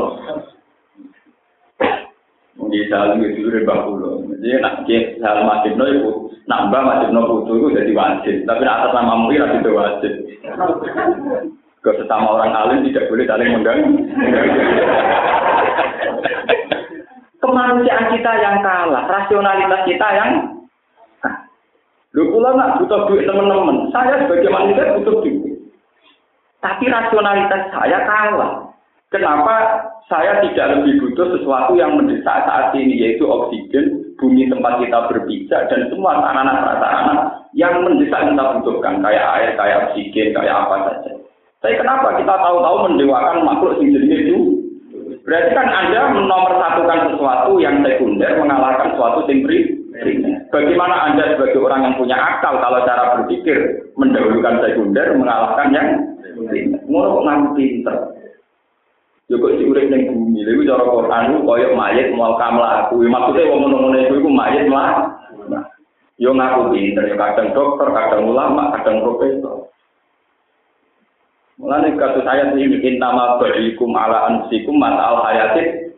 [2.60, 4.14] Mungkin salim itu udah baku loh.
[4.36, 6.12] Jadi nak ke hal masjid no itu,
[6.44, 8.36] nambah masjid no itu itu jadi wajib.
[8.44, 10.12] Tapi atas nama mui itu wajib.
[11.80, 13.96] Ke sesama orang alim tidak boleh saling mengganggu.
[17.44, 20.30] Kemanusiaan kita yang kalah, rasionalitas kita yang
[22.14, 23.90] Lu pula nak butuh duit teman-teman.
[23.90, 25.58] Saya sebagai manusia butuh duit.
[26.62, 28.70] Tapi rasionalitas saya kalah.
[29.10, 35.10] Kenapa saya tidak lebih butuh sesuatu yang mendesak saat ini yaitu oksigen, bumi tempat kita
[35.10, 41.12] berpijak dan semua anak-anak yang mendesak kita butuhkan kayak air, kayak oksigen, kayak apa saja.
[41.66, 44.53] Tapi kenapa kita tahu-tahu mendewakan makhluk jenis itu?
[45.24, 49.72] Berarti kan Anda menomorsatukan sesuatu yang sekunder mengalahkan sesuatu yang primer.
[50.52, 55.88] Bagaimana Anda sebagai orang yang punya akal kalau cara berpikir mendahulukan sekunder mengalahkan yang
[56.44, 56.80] primer?
[56.84, 57.96] Ngono kok pinter.
[59.32, 63.00] Yo kok si urip ning bumi, lha cara Quran koyo mayit mau kamlaku.
[63.08, 65.08] Maksudnya wong ngono-ngono iku mayit mlah.
[66.20, 69.72] Yo ngaku pinter, yo kadang dokter, kadang ulama, kadang profesor.
[71.54, 75.94] Mulane kasus saya ini intama barikum ala ansikum mata al hayatit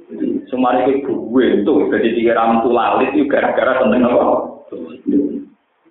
[0.53, 4.25] semari itu gue itu jadi tiga ramtu lalit itu gara-gara tentang apa?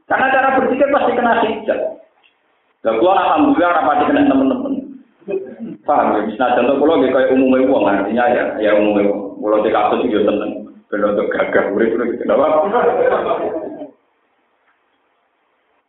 [0.06, 1.80] Karena cara berpikir pasti kena hijab.
[2.86, 4.74] Dan gua alhamdulillah rapati kena teman-teman.
[5.82, 6.22] Paham ya?
[6.38, 9.22] Nah contoh kalau kayak umumnya uang artinya ya ya umumnya uang.
[9.42, 10.54] Kalau di kasus itu tenang.
[10.94, 12.70] Kalau untuk gagah urip kenapa?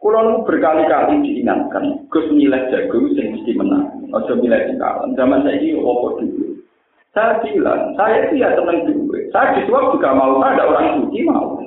[0.06, 4.06] Kulo berkali-kali diingatkan, Gus nilai jago sing mesti menang.
[4.14, 5.02] Ojo milih kalah.
[5.18, 6.62] Zaman saya ini opo dulu.
[7.10, 9.10] Saya bilang, saya itu ya tenang dulu.
[9.34, 11.58] Saya disuap juga mau, ada orang suci mau.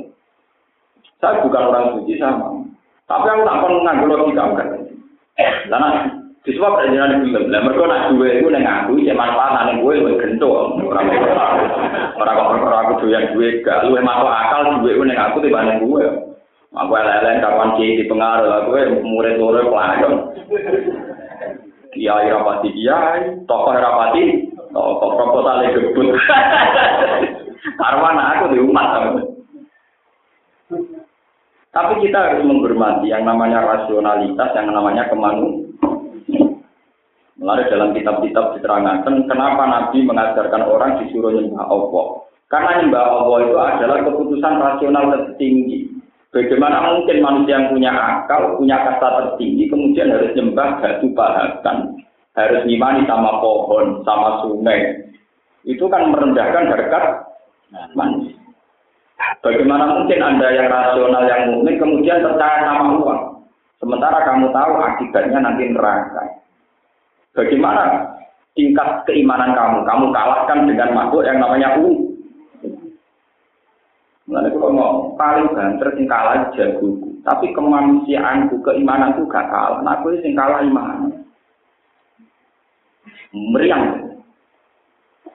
[1.20, 2.64] Saya bukan orang suci sama.
[3.12, 4.70] Tapi aku tak pernah nganggur logika enggak.
[5.68, 5.90] Karena
[6.48, 7.44] disuap ada jalan film.
[7.52, 10.80] Lah mereka nak duwe itu neng aku, cek manfaat neng gue gue gento.
[10.88, 11.12] Orang
[12.16, 15.84] orang orang aku doyan duwe gak, lu masuk akal duwe itu neng aku tiba neng
[15.84, 16.08] gue.
[16.70, 20.12] Aku lelen kapan kiai pengaruh, aku murid murid pelajar.
[21.90, 26.14] Kiai rapati kiai, tokoh rapati, tokoh proposal gebut.
[27.90, 29.18] Arwana aku di umat.
[31.70, 35.70] Tapi kita harus menghormati yang namanya rasionalitas, yang namanya kemanusiaan.
[37.40, 42.06] Melalui dalam kitab-kitab diterangkan kenapa Nabi mengajarkan orang disuruh nyembah Allah.
[42.52, 45.99] Karena nyembah Allah itu adalah keputusan rasional tertinggi.
[46.30, 51.98] Bagaimana mungkin manusia yang punya akal, punya kata tertinggi, kemudian harus nyembah batu pahakan,
[52.38, 55.10] harus ngimani sama pohon, sama sungai.
[55.66, 57.06] Itu kan merendahkan harkat
[57.98, 58.38] manusia.
[59.42, 63.22] Bagaimana mungkin Anda yang rasional, yang mungkin kemudian percaya sama uang?
[63.82, 66.24] Sementara kamu tahu akibatnya nanti neraka.
[67.34, 68.06] Bagaimana
[68.54, 69.82] tingkat keimanan kamu?
[69.82, 72.09] Kamu kalahkan dengan makhluk yang namanya uang.
[74.30, 79.82] Mulane kalau mau paling banter sing kalah jagoku, tapi kemanusiaanku, keimananku gak kalah.
[79.82, 81.10] Nah, aku sing kalah iman.
[83.34, 84.06] Meriang.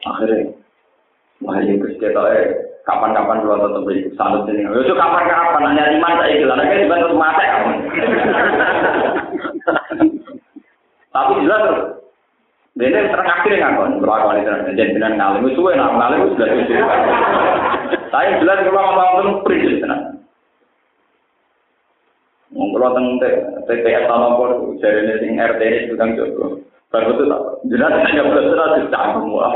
[0.07, 0.47] Akhirnya,
[1.43, 2.47] wah ya Gus eh
[2.87, 4.63] kapan-kapan kalau tetap ikut salut ini.
[4.63, 6.47] Itu kapan-kapan hanya iman saya gitu.
[6.47, 7.75] Karena kan dibantu mata kamu.
[11.15, 11.65] Tapi jelas
[12.75, 16.75] ini terang akhirnya nggak kon berlaku ini jadi dengan ngalim itu enak ngalim sudah itu.
[18.15, 20.23] Saya jelas kalau ngomong itu prinsip tenan.
[22.55, 23.35] Ngomong tentang
[23.67, 26.63] TPS tanah pun jadi sing RT ini sedang jogo.
[26.95, 27.43] Baru itu tak
[27.75, 28.47] jelas hanya belas
[28.79, 29.47] itu semua.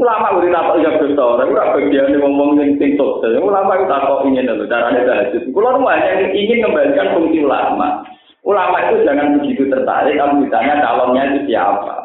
[0.00, 3.38] ulama udah tak ya besar, tapi ora bagian ngomong yang sing sukses.
[3.38, 5.54] Ulama itu tak kok ingin lho carane tahajud.
[5.54, 8.02] Kulo hanya ingin kembalikan fungsi ulama.
[8.42, 11.99] Ulama itu jangan begitu tertarik kalau ditanya calonnya itu siapa.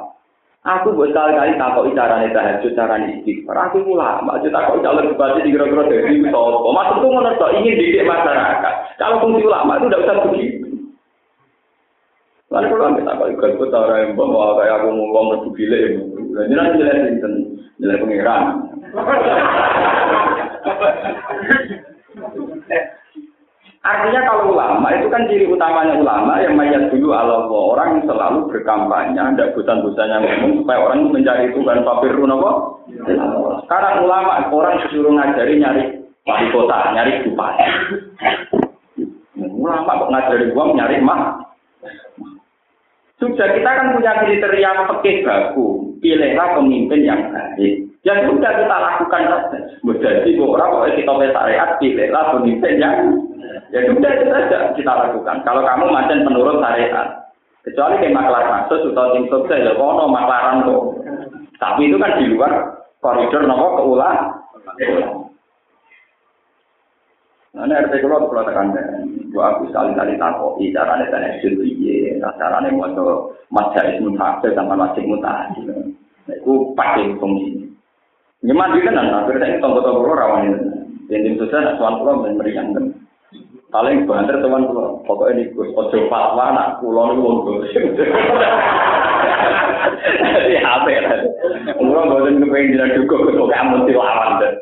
[0.65, 3.69] Aku buat kali-kali takut carane tahajud, carane istighfar.
[3.69, 6.33] Aku ulama, aja takut calon bupati di kira-kira dari itu.
[6.33, 8.73] Maksudku menurut ingin didik masyarakat.
[8.97, 10.65] Kalau fungsi ulama itu tidak usah begitu.
[12.49, 15.65] Lalu kalau kita kalau ikut ikut orang yang bawa kayak aku mau ngomong lebih
[16.33, 17.33] nanti nilai sinten
[17.77, 18.43] nilai pengiran.
[23.85, 28.49] Artinya kalau ulama itu kan ciri utamanya ulama yang mayat dulu Allah orang yang selalu
[28.49, 32.51] berkampanye, ada bosan-bosannya ngomong supaya orang mencari Tuhan papirun apa?
[33.61, 35.83] Sekarang ulama orang disuruh ngajari nyari
[36.25, 37.65] wali kota, nyari bupati.
[39.37, 41.45] Ulama kok ngajari uang nyari mah
[43.15, 47.94] sudah kita kan punya kriteria pekeh baku, pilihlah pemimpin yang baik.
[48.05, 49.57] Ya sudah kita lakukan saja.
[49.81, 52.95] Jadi orang kalau kita syariat, pilihlah pemimpin yang
[53.73, 55.41] ya sudah itu saja kita lakukan.
[55.41, 57.25] Kalau kamu macam menurut syariat,
[57.65, 61.01] kecuali kayak maklar kasus atau tim sukses ya kono maklaran kok.
[61.57, 62.53] Tapi itu kan di luar
[63.01, 64.37] koridor nopo keulang.
[67.55, 68.75] Nah, ini RT kalau kalau tekan
[69.31, 75.73] gua aku sekali-kali takoki carane tahajud piye, carane maca majalis mutahafil sama masjid mutahafil.
[76.27, 77.64] Nah, itu pakai fungsi.
[78.45, 80.57] Nyeman di kan, akhirnya saya tonggo-tonggo rawan ini.
[81.09, 82.85] Yang susah, nak tuan pulau dan meriang kan.
[83.73, 87.73] Paling banter teman pulau, pokoknya ini gus ojo fatwa anak pulau ini wong gus.
[90.37, 91.01] Jadi apa ya?
[91.81, 94.53] Umroh bosan kepengen jalan juga gus pokoknya mesti lawan deh.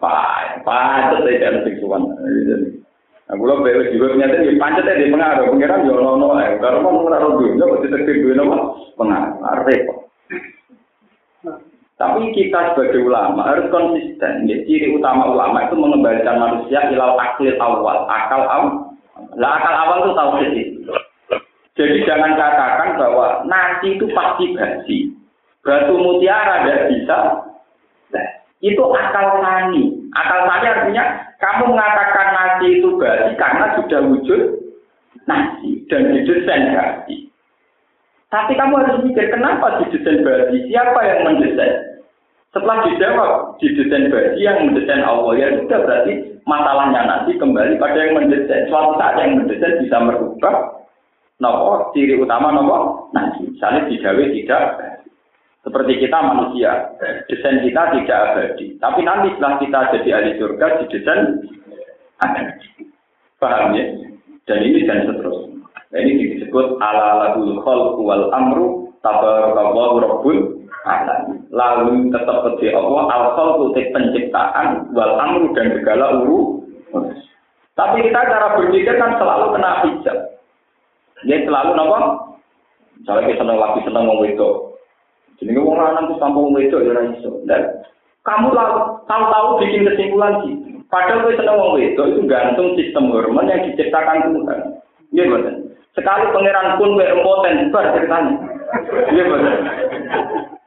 [0.00, 2.02] Pak, itu saya jangan fiksuan.
[3.30, 7.06] Nah, kalau beres juga ternyata di pancet di pengaruh, pengiran yo nono, eh, kalau mau
[7.06, 8.56] pengaruh dulu, nggak mesti terkait nopo
[8.98, 10.01] pengaruh, repot.
[12.02, 14.50] Tapi kita sebagai ulama harus konsisten.
[14.50, 18.90] Ya, ciri utama ulama itu mengembalikan manusia ilal akil awal, akal awal.
[19.38, 20.66] Lah akal awal itu tahu sih.
[21.78, 24.98] Jadi jangan katakan bahwa nasi itu pasti basi.
[25.62, 27.18] Batu mutiara tidak bisa.
[28.10, 28.26] Nah,
[28.66, 29.94] itu akal tani.
[30.18, 31.04] Akal tani artinya
[31.38, 34.42] kamu mengatakan nasi itu basi karena sudah wujud
[35.30, 37.30] nasi dan didesain basi.
[38.26, 40.66] Tapi kamu harus mikir kenapa didesain basi?
[40.66, 41.91] Siapa yang mendesain?
[42.52, 43.32] Setelah dijawab
[43.64, 46.12] didesain basi yang mendesain Allah ya sudah berarti
[46.44, 48.68] masalahnya nanti kembali pada yang mendesain.
[48.68, 50.84] Suatu saat yang mendesain bisa merubah
[51.40, 53.56] nopo ciri utama nopo nasi.
[53.56, 54.62] Misalnya digawe tidak
[55.62, 56.92] seperti kita manusia,
[57.30, 58.76] desain kita tidak abadi.
[58.82, 61.20] Tapi nanti setelah kita jadi ahli surga, didesain
[62.20, 62.68] abadi.
[63.40, 63.84] Paham ya?
[64.44, 65.62] Dan ini dan seterusnya.
[65.92, 70.38] Nah, ini disebut ala lahul khalqu wal amru tabarakallahu rabbul
[70.88, 71.41] alamin.
[71.52, 76.64] Lalu tetap kepada Allah al khalqu penciptaan wal amru dan segala uru.
[77.76, 80.18] Tapi kita cara berpikir kan selalu kena hijab.
[81.28, 81.98] Dia selalu nopo.
[83.00, 84.72] Misalnya kita senang lagi senang mau itu,
[85.42, 87.42] jadi wong lanang itu sampung wedok ya iso.
[87.50, 87.82] Dan
[88.22, 88.54] kamu
[89.10, 90.54] tahu-tahu bikin kesimpulan sih.
[90.86, 94.60] Padahal kowe seneng wong wedok itu gantung sistem hormon yang diciptakan Tuhan.
[95.10, 95.54] Iya betul.
[95.98, 98.34] Sekali pangeran pun kowe impoten bar ceritanya.
[99.12, 99.54] Iya betul.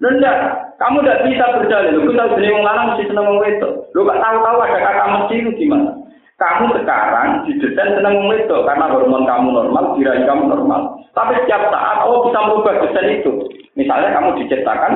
[0.04, 0.32] Nunda,
[0.78, 1.96] kamu tidak bisa berjalan.
[1.98, 3.74] Lu jenis wong lanang mesti seneng wong wedok.
[3.96, 5.92] Lu gak tahu-tahu ada kata mesti itu gimana?
[6.36, 10.82] Kamu sekarang didesain seneng wong wedok karena hormon kamu normal, diraih kamu normal.
[11.16, 13.32] Tapi setiap saat Allah bisa merubah desain itu.
[13.80, 14.94] Misalnya kamu diciptakan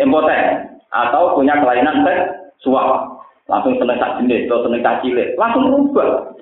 [0.00, 0.42] impoten
[0.90, 3.12] atau punya kelainan seksual.
[3.46, 4.82] langsung seneng tak jenis, atau seneng
[5.38, 6.34] langsung berubah.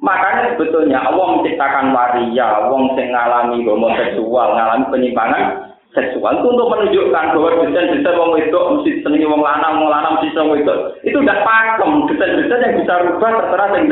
[0.00, 5.44] Makanya sebetulnya Allah menciptakan waria, wong sing ngalami homoseksual, ngalami penyimpangan
[5.92, 10.32] seksual itu untuk menunjukkan bahwa desain-desain wong itu mesti senengi wong lanang, wong lanang mesti
[10.32, 10.74] seneng itu.
[11.04, 13.84] Itu udah pakem, desain-desain yang bisa rubah terserah sing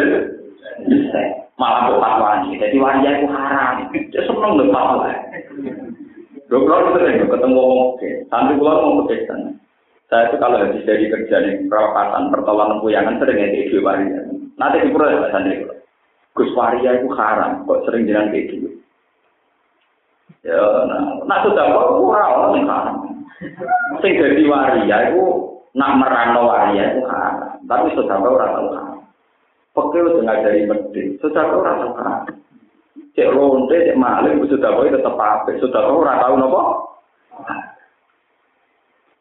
[0.89, 1.31] desain.
[1.61, 3.75] Malah buat fatwani, jadi waria itu haram.
[3.93, 4.65] Dia seneng lho.
[6.49, 7.81] Dua pulau itu ketemu wong
[8.33, 9.29] sampai pulau mau ke
[10.09, 14.25] Saya itu kalau habis dari kerja nih, perawatan, pertolongan puyangan sering ya di waria.
[14.57, 15.69] Nanti di pulau ya, santri
[16.39, 18.79] Gus Waria itu haram, kok sering jalan kayak gitu.
[20.47, 22.97] Ya, nah, nah sudah kok ora ono haram.
[23.99, 25.25] Sing dadi waria itu
[25.75, 27.59] nak merano waria itu haram.
[27.67, 28.99] Tapi sudah kok ora tau haram.
[29.75, 32.21] Pokoknya udah ngajari medit, sudah kok ora tau haram.
[33.19, 35.43] Cek ronde, cek maling, sudah kok tetap?
[35.59, 36.63] Sudah kok ora tau nopo?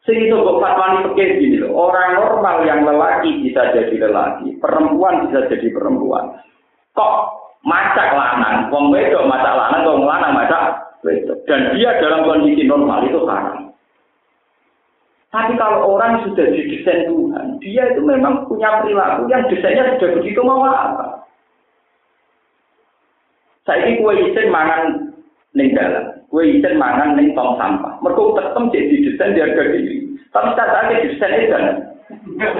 [0.06, 5.28] Sing itu kok fatwani pikir gini loh, orang normal yang lelaki bisa jadi lelaki, perempuan
[5.28, 6.32] bisa jadi perempuan
[6.96, 7.12] kok
[7.66, 10.62] masak lanang, wong wedok masak lanang, wong lanang masak
[11.02, 11.38] wedok.
[11.44, 13.68] Dan dia dalam kondisi normal itu haram.
[15.28, 20.40] Tapi kalau orang sudah didesain Tuhan, dia itu memang punya perilaku yang desainnya sudah begitu
[20.40, 21.20] mau apa.
[23.68, 25.12] Saya ini kue isin mangan
[25.52, 28.00] ning dalam, kue isin mangan ning tong sampah.
[28.00, 29.96] Mereka tetap jadi desain di harga diri.
[30.32, 31.60] Tapi tak ada desain itu.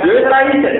[0.05, 0.76] Dia terakhir.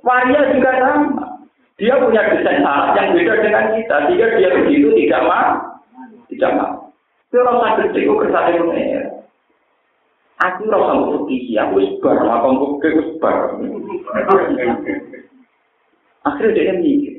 [0.00, 1.31] Waria juga sama.
[1.80, 5.52] Dia punya desain syarat yang beda dengan kita, sehingga dia begitu tidak mau,
[6.28, 6.72] tidak mau.
[7.32, 9.08] Itu orang sakit itu kersane mengenai.
[10.42, 13.56] Aku rasa mau pergi, aku sebar, aku ke sebar.
[16.26, 17.14] Akhirnya dia mikir.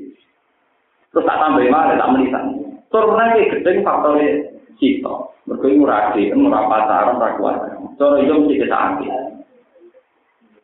[1.10, 2.44] Terus tak tambah mana, tak menisan.
[2.92, 4.28] Turunnya kayak gedeng faktornya
[4.78, 5.14] cita.
[5.44, 7.70] Mereka ini murah di, murah pacaran, murah keluarga.
[8.00, 9.12] Cara itu mesti kita ambil.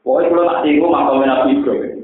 [0.00, 1.99] Pokoknya kalau tak tinggal, maka Nabi Ibrahim.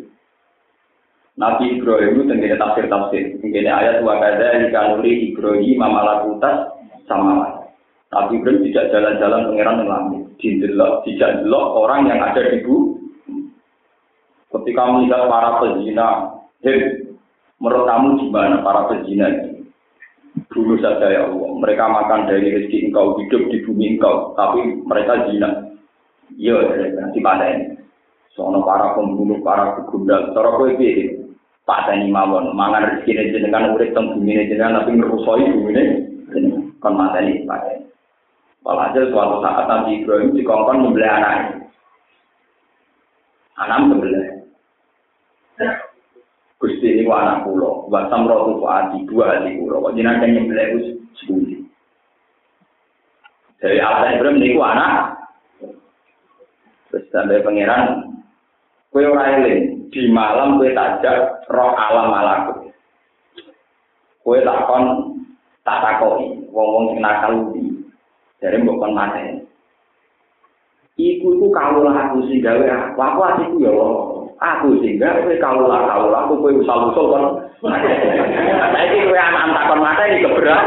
[1.36, 3.36] Nabi Ibrahim itu tenggine tafsir-tafsir.
[3.44, 6.72] Tenggine ayat wa kada ikanuli Ibrahim mamalakutas
[7.04, 7.60] sama
[8.08, 10.22] Nabi Ibrahim tidak jalan-jalan pangeran langit.
[10.40, 12.96] Didelok, tidak orang yang ada di bumi.
[14.52, 16.08] Ketika melihat para pezina,
[16.64, 17.08] hei,
[17.60, 19.68] menurut kamu gimana para pezina ini?
[20.52, 25.28] Dulu saja ya Allah, mereka makan dari rezeki engkau, hidup di bumi engkau, tapi mereka
[25.28, 25.72] zina.
[26.36, 26.56] Iya,
[26.96, 27.76] nanti pada ini.
[28.36, 30.76] Soalnya para pembunuh, para begundal, cara kue
[31.66, 35.74] Pak Tani mawon, mangan rezeki jenengan urip teng bumi jenengan tapi ngerusoi bumi
[36.30, 36.70] jenengan.
[36.78, 37.82] Kon mateni Pak Tani.
[38.62, 41.66] Walhasil suatu saat Nabi Ibrahim dikongkon membeli anaknya.
[43.58, 44.22] Anak membeli.
[46.56, 49.86] Gusti ini anak pulau, buat samrotu adi dua hati pulau.
[49.86, 50.78] Kok jenengan yang nyembeli itu
[51.18, 51.62] sepuluh.
[53.58, 54.94] Dari alasan Ibrahim ini anak.
[56.90, 58.14] Terus sampai pangeran,
[58.94, 62.70] kue orang eling, di malam kue tajak roh alam malaku.
[64.26, 65.14] Kue takon
[65.66, 67.62] tak takoi, wong wong sing nakal ubi.
[68.38, 69.42] Jadi bukan mati.
[70.96, 73.72] Iku itu kaulah aku sih gawe aku, aku hatiku ya
[74.36, 77.24] Aku sih gawe kaulah kaulah aku kue usah usul kan.
[77.66, 80.64] Nah ini kue anak takon mati ini keberat.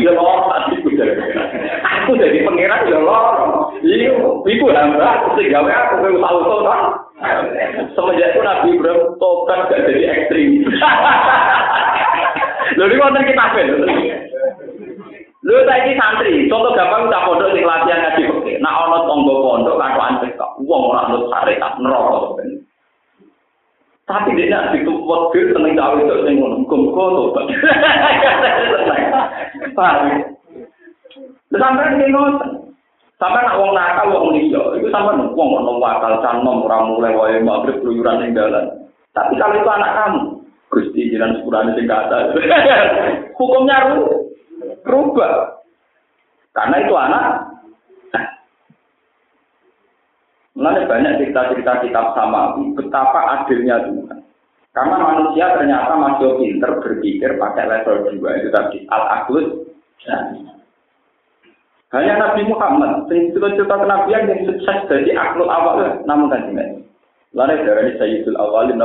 [0.00, 1.12] Ya Allah, hatiku jadi.
[1.80, 3.22] Aku jadi pangeran ya Allah.
[3.80, 4.12] Iya,
[4.44, 6.80] iku hamba aku sih gawe aku kue usah usul kan.
[7.92, 10.64] Semenjak itu Nabi Ibrahim tobat gak jadi ekstrim.
[12.80, 13.76] Lalu ini wonten kita Lalu
[15.40, 18.52] Lho saiki santri, contoh gampang tak pondok sing latihan ngaji oke.
[18.60, 22.44] Nak ana tangga pondok katokan kok wong ora nut syariat neraka.
[24.04, 27.44] Tapi dia nak ditumput ke seneng cawe itu sing ngono, muga-muga tobat.
[29.76, 30.28] Paham?
[31.56, 32.59] Sampai ini ngoten.
[33.20, 37.36] Sampai nak wong nakal wong liya, itu sampai wong ono wakal canom ora mulai wae
[37.44, 38.88] magrib keluyuran ning dalan.
[39.12, 40.20] Tapi kalau itu anak kamu,
[40.72, 42.32] Gusti jiran sepurane sing kata.
[43.38, 43.92] Hukumnya
[44.88, 45.60] rubah.
[46.56, 47.24] Karena itu anak.
[50.56, 54.18] Mulai banyak cerita-cerita kitab sama betapa adilnya Tuhan.
[54.70, 59.68] Karena manusia ternyata masih pinter berpikir pakai level dua itu tadi al-aklus.
[61.90, 66.86] Hanya Nabi Muhammad, cerita-cerita kenabian yang sukses dari akhlul awal, namun kan tidak.
[67.34, 68.78] Lalu dari Sayyidul Awalin.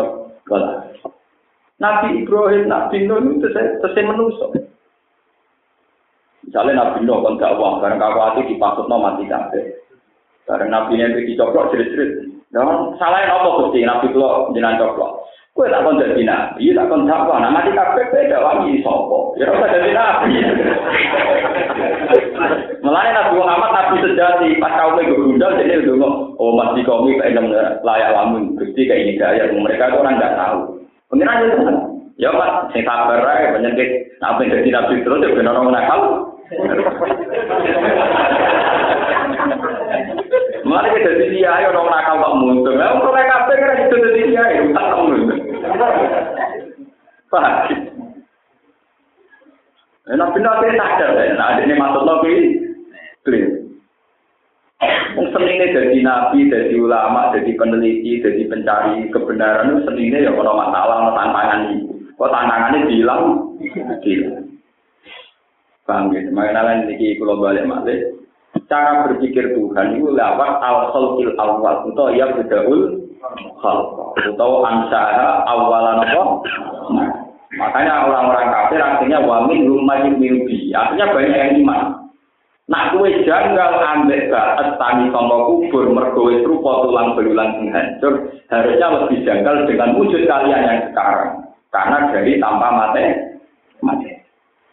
[1.77, 4.57] Nabi Ibrahim, Nabi Nuh itu selesai menusuk.
[6.49, 9.85] Misalnya Nabi Nuh kan gak uang, karena dipasut no mati kabeh.
[10.49, 12.25] Karena Nabi yang dicoplok jerit-jerit.
[12.53, 15.25] Dan salah yang apa gusti Nabi Nuh jenang coplok.
[15.55, 17.39] Kue tak kon jadi nabi, tak kon dakwah.
[17.39, 19.39] Nama di kafe beda wangi sopo.
[19.39, 20.35] Ya rasa jadi nabi.
[22.85, 26.37] Mulai Nabi Muhammad nabi sejati pas kau gue gundal jadi ngomong.
[26.37, 27.41] oh masih komi kayak
[27.81, 29.49] layak lamun, gusti kayak ini gaya.
[29.49, 30.59] Mereka itu orang nggak tahu.
[31.09, 31.57] Pengiran itu.
[32.15, 33.89] Ya Pak, sing sabar ae penyakit
[34.23, 36.01] apa yang jadi nabi terus ya benar orang nakal.
[40.65, 42.73] Mari kita jadi dia ayo orang nakal kok muncul.
[42.77, 45.15] Lah orang kabeh kan itu jadi dia ayo tak kamu.
[47.27, 47.84] Pak.
[50.05, 51.33] Enak benar saya sadar ya.
[51.33, 52.33] Nah, ini maksud lagi.
[53.25, 53.65] Clear.
[55.15, 60.53] Wong senine jadi nabi, jadi ulama, jadi peneliti, jadi pencari kebenaran itu senine ya kalau
[60.53, 61.89] masalah ono tantangan itu.
[62.19, 63.21] Kok tantangannya bilang
[64.03, 64.45] hilang.
[65.87, 66.21] Paham ya?
[66.29, 67.99] Makanya ini kalau balik balik.
[68.65, 71.85] Cara berpikir Tuhan itu lewat al-khalqil awal.
[71.85, 73.09] Atau ya bedaul
[73.61, 73.89] khalq.
[74.21, 76.23] Atau ansaha awalan apa?
[76.93, 80.73] Nah, makanya orang-orang kafir artinya wamin lumayan milbi.
[80.73, 81.81] Artinya banyak yang iman.
[82.65, 88.87] Nak kue janggal ambek baat tani sama kubur mergo rupa tulang belulang sing hancur harusnya
[88.89, 91.45] lebih janggal dengan wujud kalian yang sekarang.
[91.69, 93.05] Karena dari tanpa mate
[93.85, 94.09] mati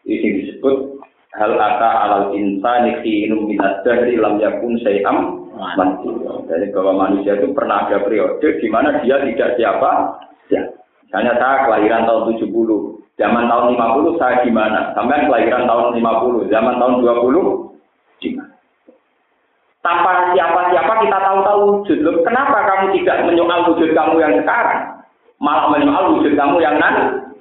[0.08, 1.04] ini disebut
[1.36, 5.42] hal ata alal insani khinum minad dahri lam yakun sayam
[6.48, 10.16] jadi bahwa manusia itu pernah ada periode di mana dia tidak siapa?
[10.48, 10.64] Ya
[11.12, 12.48] misalnya saya kelahiran tahun 70
[13.20, 17.68] zaman tahun 50 saya gimana sampai kelahiran tahun 50 zaman tahun 20
[19.84, 21.98] tanpa siapa-siapa kita tahu-tahu wujud.
[22.06, 25.04] Loh, kenapa kamu tidak menyoal wujud kamu yang sekarang?
[25.42, 27.34] Malah menyoal wujud kamu yang nanti.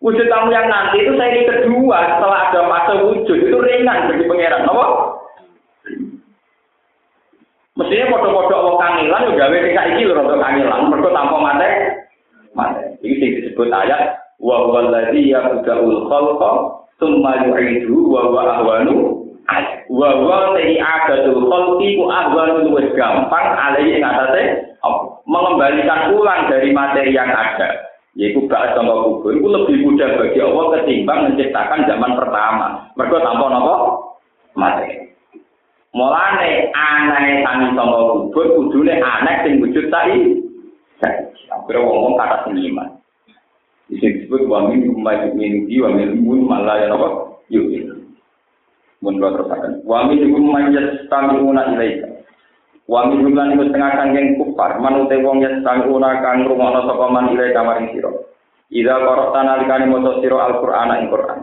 [0.00, 4.64] Wujud kamu yang nanti itu saya kedua setelah ada fase wujud itu ringan bagi pangeran,
[4.64, 4.86] apa?
[7.76, 11.70] Mestinya foto-foto Allah kangilan juga gawe kayak iki lho rada kangilan, mergo tanpa mate.
[13.00, 16.50] Iki sing disebut ayat wa allazi yabda'ul khalqa
[16.96, 18.96] tsumma yu'idu wa huwa ahwanu
[19.90, 24.42] wa wa tadi adatul khalqi ku ahwan luwih gampang alai ing atase
[25.28, 30.64] mengembalikan ulang dari materi yang ada yaitu bahas sama kubur itu lebih mudah bagi Allah
[30.74, 32.66] ketimbang menciptakan zaman pertama.
[32.98, 33.74] Mereka tanpa nopo
[34.58, 35.14] materi.
[35.94, 40.39] Mulane aneh sami sama kubur kudune aneh sing wujud tadi
[41.50, 42.88] akhirnya ngomong kata seniman.
[43.90, 46.10] Disebut wa min umma yu'minu wa min
[46.46, 48.00] malah ya nopo yu'minu
[49.00, 52.08] mun kula terusaken wa minhum man yastami'una ilaika
[52.84, 54.76] wa minhum lan iku setengah kangeng kufar.
[54.78, 58.12] Manute wong yastami'una kang rumono sapa man ilaika maring sira.
[58.70, 61.40] Ida qara'ta nalikane maca sira al-qur'ana ing Qur'an.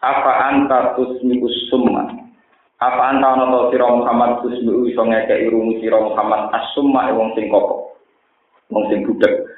[0.00, 1.36] Apa anta tusmi
[1.68, 2.22] summa
[2.82, 7.91] apa anta ana sira Muhammad tusmi iso ngekek irung sira Muhammad as-summa wong sing koko
[8.70, 9.48] wong sing budek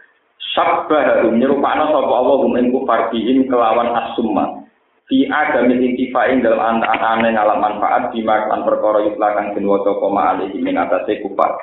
[0.54, 4.62] Sabbah nyerupakna sapa Allah ing kufar bihim kelawan as-summa
[5.10, 10.62] fi adam intifain dalam anak-anak ngalam manfaat di makan perkara yuklakan den waca koma alihi
[10.62, 11.58] ing atase kufar.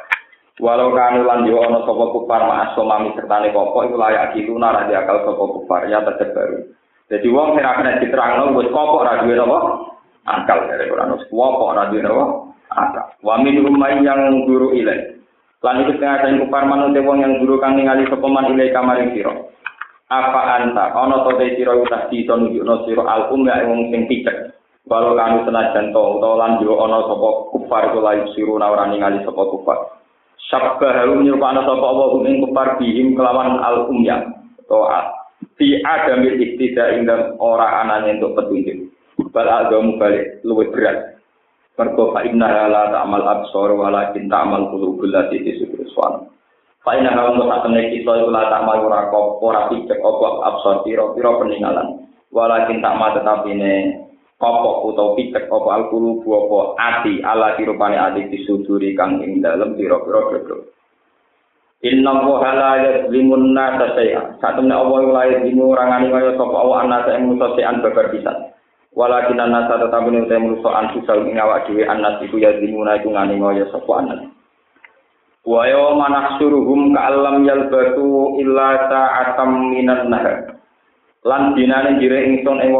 [0.59, 4.83] Walau kanu lan yo ana sapa kufar ma'as somami sertane koko iku layak itu nara
[4.85, 6.59] di akal sapa kufar ya tetep baru.
[7.07, 9.59] Jadi wong sing akan diterangno wis koko ora duwe napa
[10.27, 12.25] akal dari Quran wis koko ora duwe napa
[12.75, 13.07] akal.
[13.23, 13.55] Wa min
[14.03, 15.20] yang guru ilai
[15.62, 18.74] lan iku setengah sing kufar manut wong yang guru kang ningali sapa man ilai
[20.12, 20.91] apa anta?
[20.91, 24.51] Ana to te sira utah di to nunjukno sira al umma wong sing picek.
[24.89, 29.24] Walau kanu senajan to utawa lan yo ana sapa kufar iku layu siru ora ningali
[29.24, 29.78] sapa kufar
[30.51, 34.20] sabba harum nyupana sapa Allah ing kufar bihim kelawan al umya.
[34.68, 34.84] To
[35.55, 37.07] fi adam iktida ing
[37.39, 38.91] ora anane untuk petunjuk.
[39.32, 41.11] Bal agam balik luwih berat
[41.82, 45.89] Mergo fa inna la ta'mal absar walakin ta'mal qulubul lati fi sudur
[46.82, 50.75] Faina hawa musa temne kita iku la tak malu ora kok ora picek apa absor
[50.82, 52.09] piro peninggalan.
[52.34, 53.73] Walakin tak ma tetapi ne
[54.41, 60.34] kopok utawa picek apa alkulu apa ati ala dirupane ati disuduri kang ing dalem piro-piro
[60.34, 60.73] dodo.
[61.82, 64.41] Inna wa la yazlimun nasa say'a.
[64.41, 68.51] Satemene Allah la yazlimu ora ngani kaya sapa Allah anasa ing musa sean babar pisan.
[68.91, 73.65] Walakin anasa tetapi ne musa anfusal ing awak dhewe anas iku yazlimuna iku ngani kaya
[73.71, 74.21] sapa anas.
[75.41, 80.59] wa yawma nahsuruhum ka'allam yalbatu illa sa'atam minan nahar.
[81.23, 82.75] Lan dinane jire ingsun ing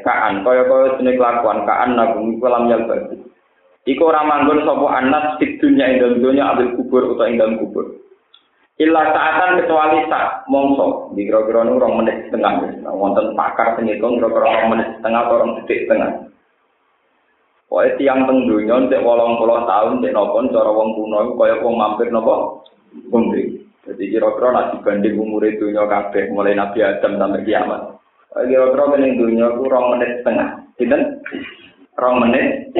[0.00, 3.20] kaan kaya-kaya jeneng kelakuan kaan nabung iku lam yalbatu.
[3.84, 8.00] Iku ora manggon sapa anas di dunya ing dunya abil kubur utawa ing kubur
[8.80, 14.16] illa sa'atan kecuali sak mongso di kira-kira nu rong menit setengah wonten pakar sing ngitung
[14.16, 16.10] kira-kira rong menit setengah atau rong detik setengah
[17.70, 22.10] Pokoknya tiang tengdunya, cek wolong puluh tahun, cek nopon, cara wong kuno, kaya wong mampir
[22.10, 22.66] nopo,
[23.06, 23.62] bumbi.
[23.86, 27.94] Jadi kira-kira nak dibanding umur itu kabeh, mulai Nabi Adam sampai kiamat.
[28.34, 30.66] Kira-kira kening dunia itu rong menit setengah.
[30.82, 31.02] Tidak?
[31.94, 32.74] Rong menit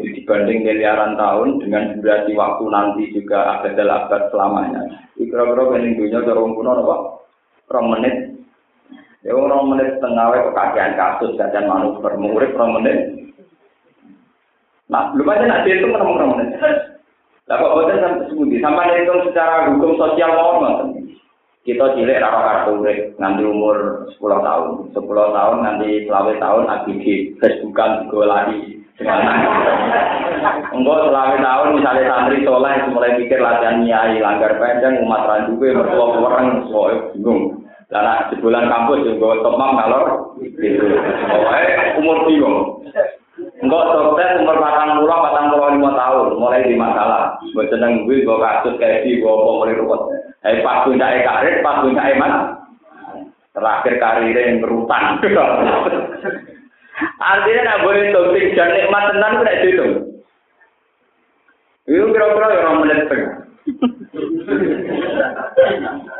[0.00, 4.82] dibanding miliaran tahun dengan durasi waktu nanti juga abad abad selamanya.
[5.14, 6.96] Kira-kira yang dunia dorong kuno apa?
[7.70, 8.14] Rong menit.
[9.24, 10.52] Ya orang menit setengah wae
[10.96, 12.98] kasus kajian manuver murid rong menit.
[14.92, 16.60] Nah, aja nanti itu rong menit.
[17.44, 20.96] Lah kok sampai sebuti, sampai hitung secara hukum sosial normal.
[21.64, 24.92] Kita cilik raro kartu urip nganti umur 10 tahun.
[24.92, 27.04] 10 tahun nanti selawe tahun ABG
[27.40, 28.84] Facebookan lagi
[30.76, 36.04] Enggak selawe tahun misalnya santri soleh mulai pikir latihan nyai langgar panjang umat randuwe mertua
[36.20, 37.64] orang soalnya bingung.
[37.88, 40.02] Dan sebulan kampus juga temam kalau
[40.44, 40.84] gitu.
[41.32, 42.58] Pokoknya umur bingung.
[43.64, 47.40] Enggak sukses umur patang pulau, patang pulau lima tahun, mulai di masalah.
[47.56, 50.23] Gue seneng gue, gue kasus kayak gue mau mulai ruwet.
[50.44, 52.52] Eh pas puncak karir, pas puncak mana?
[53.56, 55.16] Terakhir karirnya yang berutang.
[57.18, 59.92] Artinya nak boleh topik dan nikmat tidak dihitung.
[61.84, 63.34] Itu kira-kira orang menit setengah.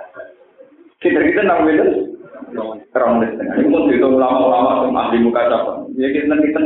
[1.04, 1.84] Kita kita enam menit,
[2.96, 3.54] orang menit setengah.
[3.60, 5.72] Ini mau dihitung lama-lama sama ahli muka siapa.
[6.00, 6.60] Ya kita kita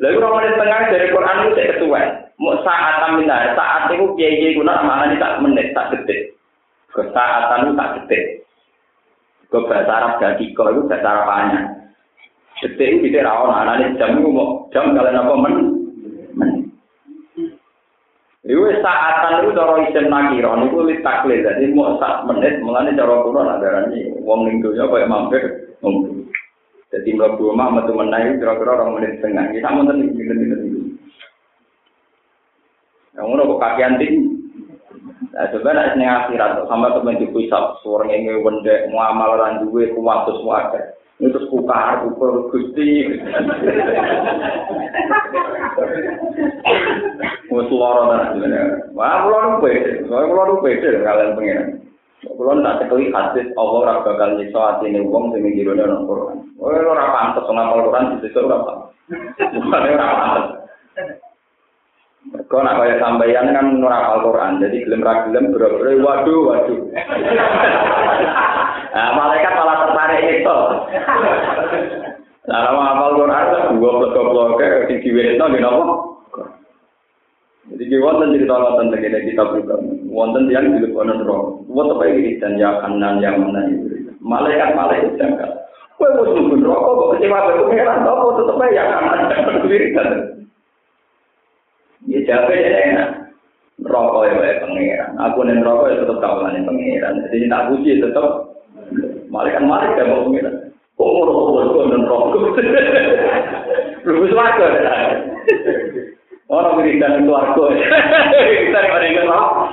[0.00, 2.00] Lalu orang menit setengah dari Quran itu saya ketua.
[2.40, 6.32] Mau saat aminah, saat itu kiai kiai guna mana tak menit, tak detik.
[6.92, 8.44] Kesaatan tak detik.
[9.48, 11.64] Ke bahasa Arab dakiko itu bahasa Arab banyak.
[12.62, 15.54] Detik itu bisa rawon, anak jam itu mau jam kalian apa men?
[18.42, 23.38] Itu saatan itu cara isim nakiron itu litakle jadi mau sak menit mengenai cara kuno
[23.38, 25.42] ada ini uang lingkunya kayak mampir
[25.78, 26.26] ngumpul.
[26.90, 29.46] Jadi mlebu omah metu meneh kira-kira orang menit setengah.
[29.54, 30.56] Kita mau tadi gitu-gitu.
[33.14, 34.31] Yang ngono kok kakian tinggi.
[35.32, 38.44] Nah, coba nak sini akhirat, sama temen di pusat, suara yang
[38.92, 40.80] muamal ora duwe kuat terus muake.
[41.24, 43.08] Ini terus buka harbu, kur, gusti.
[47.48, 51.60] Musuh lorong dan sebenarnya, wah, pulau lupa itu, soalnya pulau lupa itu, kalian pengen.
[52.22, 56.54] Kulo nak sekali hadis Allah ora bakal nyiksa atine wong sing ngira nang Quran.
[56.54, 59.58] Ora ora pantes ngapal Quran disiksa ora pantes.
[59.58, 60.61] Ora ora pantes.
[62.46, 65.52] Kau nak kaya sampeyan kan ora Al-Qur'an, jadi gelem ra gelem
[66.00, 66.80] waduh waduh.
[68.92, 70.58] Nah, malaikat malah tertarik itu.
[72.42, 76.12] Nah, lama hafal Quran, dua blok-blok di diwetno di nopo.
[77.72, 79.74] Jadi ki wonten cerita wonten tentang ini kita buka.
[80.10, 81.64] Wonten yang di luar roh.
[81.70, 84.12] Wonten apa ini dan ya kanan yang mana itu.
[84.20, 85.46] Malaikat malaikat jangka.
[85.96, 89.20] Kue mau nunggu rokok kok kecewa berpengeran rokok tetep ya kanan.
[89.72, 90.41] Ya
[92.22, 93.10] Ijabe ya enak.
[93.82, 95.18] Rokok ya baik pengiran.
[95.18, 97.14] Aku nih rokok ya tetep kawalan yang.
[97.34, 98.28] Jadi tak puji tetap.
[99.26, 100.28] Malikan malik ya mau
[100.92, 102.42] Kok Oh kok rokok dan rokok.
[104.06, 104.94] Lupa suatu ya.
[106.52, 107.72] Orang beri dan keluar kau.
[108.68, 109.72] Kita beri dan rokok.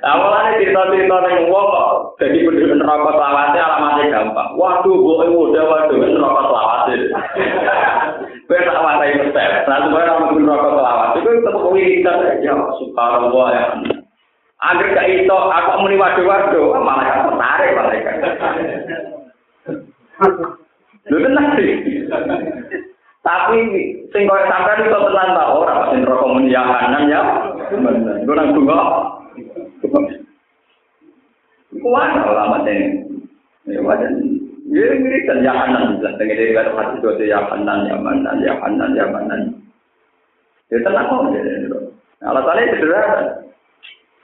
[0.00, 2.10] Awalan cerita cerita yang wow.
[2.18, 4.50] Jadi beri dan rokok selawatnya alamatnya gampang.
[4.58, 6.96] Waduh, gue muda waduh dan rokok selawatnya.
[8.50, 9.50] Gue tak watai mesel.
[9.70, 11.08] Nah, supaya orang mungkin rokok selawat.
[11.22, 12.42] Itu tetap wiridan.
[12.42, 13.64] Ya, subhanallah ya.
[14.58, 16.82] Agar gak itu, aku muni waduh-waduh.
[16.82, 18.10] Malah kan tertarik mereka.
[21.14, 21.70] Lu tenang sih.
[23.22, 23.58] Tapi
[24.10, 27.22] sing koyo sampean iso tenan ta ora sing rokok muni ya kanan ya.
[28.26, 28.78] Gue nang bunga.
[31.78, 32.10] Kuat.
[33.70, 34.39] Ya wajan
[34.70, 38.54] Ya ngiritan ya anan lah dengan dia baru hati tu dia anan ya anan ya
[38.62, 39.40] anan ya anan.
[40.70, 41.78] Ya tenang kok dia ni tu.
[42.22, 43.06] Alat itu dah.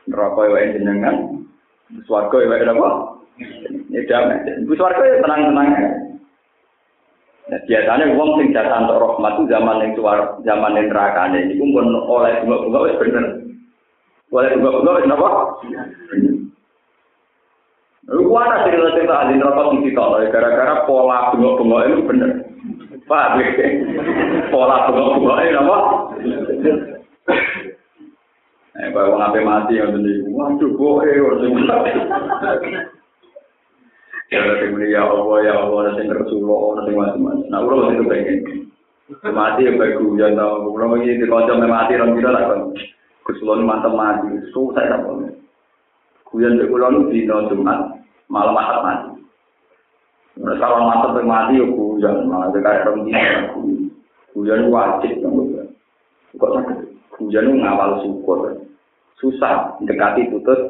[0.07, 1.43] Rokok jenengan,
[2.07, 3.19] suarco yang apa?
[3.91, 4.63] Ya damai.
[4.71, 5.71] Bu suarco yang tenang tenang.
[7.47, 11.55] Nah, biasanya uang sing jatah untuk rahmat itu zaman yang suar zaman yang neraka ini
[11.55, 13.27] pun oleh bunga-bunga itu benar
[14.35, 15.31] oleh bunga-bunga itu apa?
[18.07, 20.23] Lu kuat aja cerita cerita ahli neraka sisi tolol.
[20.31, 22.31] Gara-gara pola bengok bengok itu bener.
[23.11, 23.43] Pak,
[24.55, 25.79] pola bengok bengok itu apa?
[28.77, 30.21] Eh, bawa ngapain mati yang jadi?
[30.29, 31.49] Waduh, boleh orang
[34.27, 37.47] Ya Allah, ya Allah, ya Allah, ada yang Rasulullah, ada macam-macam.
[37.47, 38.39] Nah, ora itu pengen.
[39.33, 40.67] Mati yang baik guru, ya Allah.
[40.67, 42.61] Ulama ini dikocok, mati mati, orang kita lakukan.
[43.25, 45.33] Kesulauan mantap mati, susah ya Allah.
[46.27, 47.96] Kuyan di ulama itu di Jumat,
[48.27, 49.11] malam ahad mati.
[50.37, 53.89] Kalau mantap mati ya kuyan, malah kayak orang gini.
[54.37, 55.33] Kuyan wajib yang
[56.37, 56.79] Kok sakit?
[57.17, 58.53] Kuyan ngawal syukur.
[59.17, 60.61] Susah, dekati putut.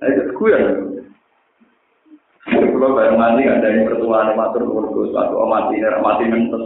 [0.00, 0.96] Itu kuyan.
[2.50, 6.64] Kalau bareng mati ada yang pertuaan matur kurgus, om mati ini mati nentes.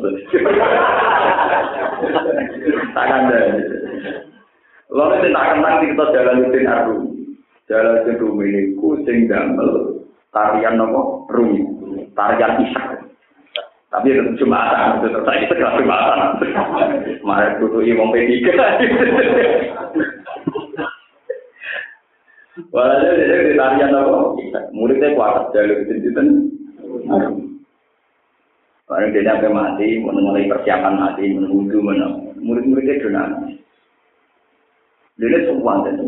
[2.95, 3.39] Tak ada.
[4.93, 7.15] Lalu saya tak kenal di kita jalan di sini
[7.65, 9.57] jalan di rumah ini ku singgah
[10.35, 11.65] tarian nopo rumi,
[12.13, 13.01] tarian isak.
[13.89, 16.27] Tapi itu jumatan, ada, itu selesai itu kelas cuma ada.
[17.23, 18.53] Mari kutu imam p tiga.
[22.75, 24.37] Walau dia di tarian nopo,
[24.75, 26.29] muridnya kuat jalan di sini kan.
[28.85, 33.64] Barang dia sampai mati, mulai persiapan mati, menunggu menunggu, murid-muridnya donasi.
[35.19, 35.31] Dinamis.
[35.35, 36.07] Dia semua itu.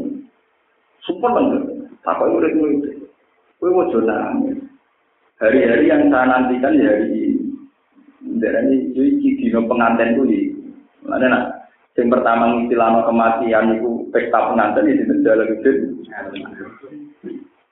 [1.07, 1.63] Sumpah bener.
[2.07, 3.11] Apa murid-murid?
[3.59, 4.59] Kue mau nangis.
[5.37, 7.43] Hari-hari yang saya nantikan ya hari ini.
[8.41, 8.77] Jadi
[9.39, 10.55] dino pengantin itu.
[11.07, 11.45] Mana nak?
[11.97, 15.71] Yang pertama ngistilano kematian itu pesta pengantin di menjalan itu.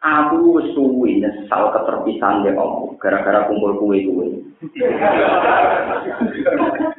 [0.04, 4.28] Aku suwi nyesal keterpisahan ya Allah, gara-gara kumpul kue kue.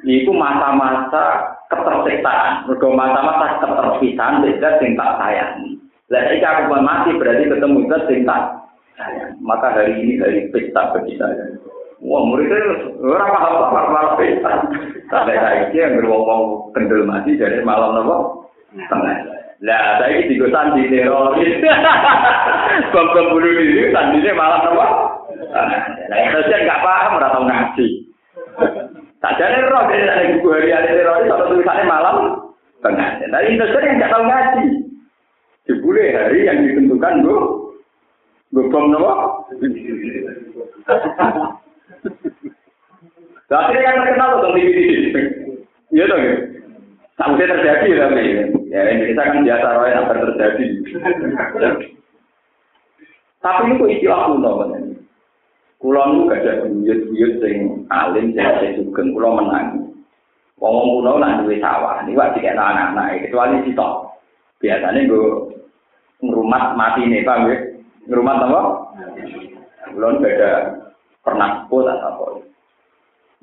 [0.05, 5.72] Iku masa-masa ketersiksaan, mergo masa-masa keterpisahan beda sing tak sayangi.
[6.13, 8.41] Lah aku mati berarti ketemu zat sing tak
[8.93, 9.34] sayang.
[9.41, 11.57] Maka hari ini hari pesta bagi saya.
[12.05, 14.51] Wah, muridnya ora paham apa malah pesta.
[15.09, 18.45] Sampai saiki yang ngomong kendel mati jadi malam nopo?
[18.76, 19.18] Tengah.
[19.63, 21.63] Lah, saya ini juga sandi teroris.
[22.93, 24.88] Bom-bom bunuh diri, sandinya malam apa?
[26.11, 27.88] Nah, Indonesia nggak paham, nggak tahu ngaji.
[29.26, 32.45] Saja roh, jadi ada buku harian teroris, atau tulisannya malam
[32.86, 33.26] tengah.
[33.26, 34.65] Nah, Indonesia yang nggak tahu ngaji.
[35.65, 37.34] Dibule hari yang ditentukan, bu.
[38.53, 39.49] Bom apa?
[43.49, 45.15] Tapi yang terkenal tuh TV-TV.
[45.89, 46.38] Iya dong, ya?
[47.17, 48.23] Sampai terjadi tapi
[48.69, 50.65] ya Indonesia kan biasa roh yang terjadi.
[53.39, 54.84] tapi itu istilah kuno kan.
[55.86, 59.93] Kulo gak ada buyut-buyut sing alim sing sugeng kulo menang.
[60.57, 64.17] Wong kulo nak duwe sawah, niku wak dikek anak-anak kecuali sitok.
[64.57, 65.45] Biasanya gue
[66.25, 67.59] ngrumat mati nih, Pak nggih.
[68.09, 68.61] Ngrumat apa?
[69.93, 70.73] Kulo ada
[71.21, 72.25] pernah pun atau apa.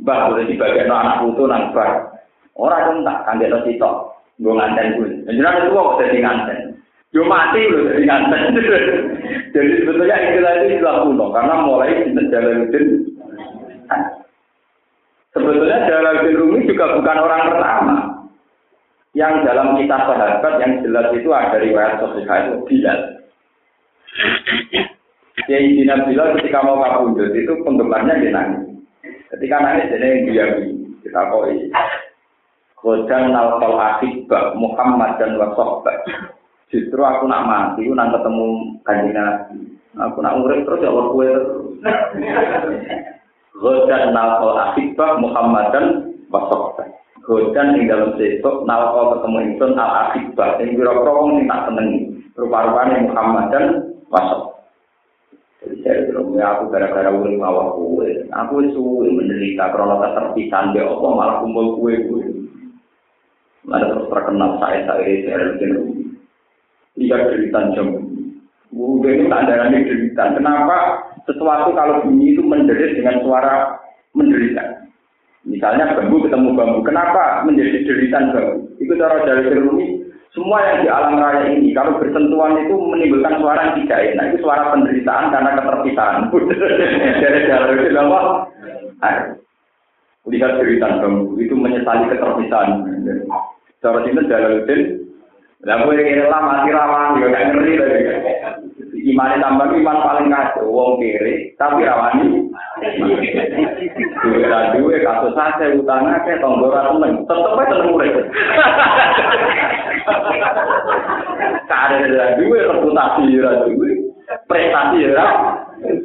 [0.03, 2.11] Mbah, boleh dibagian anak putu nang bar.
[2.59, 4.19] Ora dong tak kangge lo sitok.
[4.43, 5.31] Gue nganten gue.
[5.31, 6.59] Jenengan itu kok jadi nganten.
[7.15, 8.43] Yo mati lo jadi nganten.
[9.53, 12.87] jadi sebetulnya istilah itu istilah kuno karena mulai sinten Jalaluddin.
[15.33, 17.97] Sebetulnya Jalaluddin Rumi juga bukan orang pertama.
[19.13, 23.01] Yang dalam kisah sahabat yang jelas itu ada riwayat sosial itu Bilal.
[25.45, 28.73] Kiai Dina Bilal ketika mau kabundut itu penggemarnya dia nangis.
[29.29, 30.69] Ketika nangis dia yang diami.
[31.05, 31.69] Kita koi.
[32.81, 35.97] Godang nalkal akibah Muhammad dan wasohbah.
[36.73, 38.49] Justru aku nak mati, aku nak ketemu
[38.81, 39.77] kanjeng Nabi.
[39.93, 41.31] Aku nak urip terus ya Allah kue.
[43.61, 45.87] Godang nalkal akibah Muhammad dan
[46.33, 46.89] wasohbah.
[47.29, 50.57] Godang yang dalam sesok nalkal ketemu insun al akibah.
[50.65, 52.01] Yang kira-kira sing tak senengi.
[52.41, 53.65] Rupa-rupanya Muhammad dan
[54.09, 54.57] wasohbah.
[55.63, 58.11] Jadi saya bilang, ya aku gara-gara urip mawar kue.
[58.33, 62.49] Aku suwe menderita karena terpisahan dia apa malah kumpul kue-kue.
[63.69, 66.02] Mana terus terkenal saya saya saya Rumi.
[67.01, 67.89] Lihat cerita jam.
[68.73, 70.33] Ini tak ada cerita.
[70.33, 70.77] Kenapa
[71.29, 73.77] sesuatu kalau bunyi itu menderit dengan suara
[74.17, 74.89] menderita?
[75.45, 76.81] Misalnya bambu ketemu bambu.
[76.87, 78.65] Kenapa menjadi deritan bambu?
[78.79, 79.89] Itu cara dari Rumi.
[80.33, 84.25] Semua yang di alam raya ini, kalau bersentuhan itu menimbulkan suara yang tidak enak.
[84.33, 86.21] Itu suara penderitaan karena keterpisahan.
[87.21, 88.21] dari jalan itu apa?
[90.33, 91.37] Lihat cerita bambu.
[91.37, 92.71] Itu menyesali keterpisahan.
[93.83, 95.03] Cara jalan Jalaluddin.
[95.63, 97.87] Lah kowe kene lah mati rawan yo gak ngeri lho.
[99.03, 102.51] Imane tambah iman paling kacau wong kere tapi rawani.
[104.27, 107.23] Duwe ra duwe kasus sate utangnya ke tonggo temen.
[107.31, 108.15] Tetep ae tetep urip.
[111.71, 113.91] Kare ra reputasi ra duwe.
[114.51, 115.27] Prestasi ya,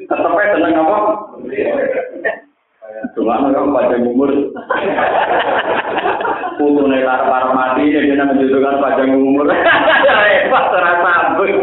[0.06, 0.98] tetep ae tenang apa?
[3.14, 4.30] Tuhan kamu panjang umur.
[6.58, 9.46] Untungnya tak parah mati, jadi nak menjodohkan panjang umur.
[9.46, 11.54] Repot, ora abis.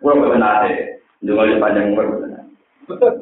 [0.00, 0.72] Gue gak pernah ada,
[1.60, 2.06] panjang umur.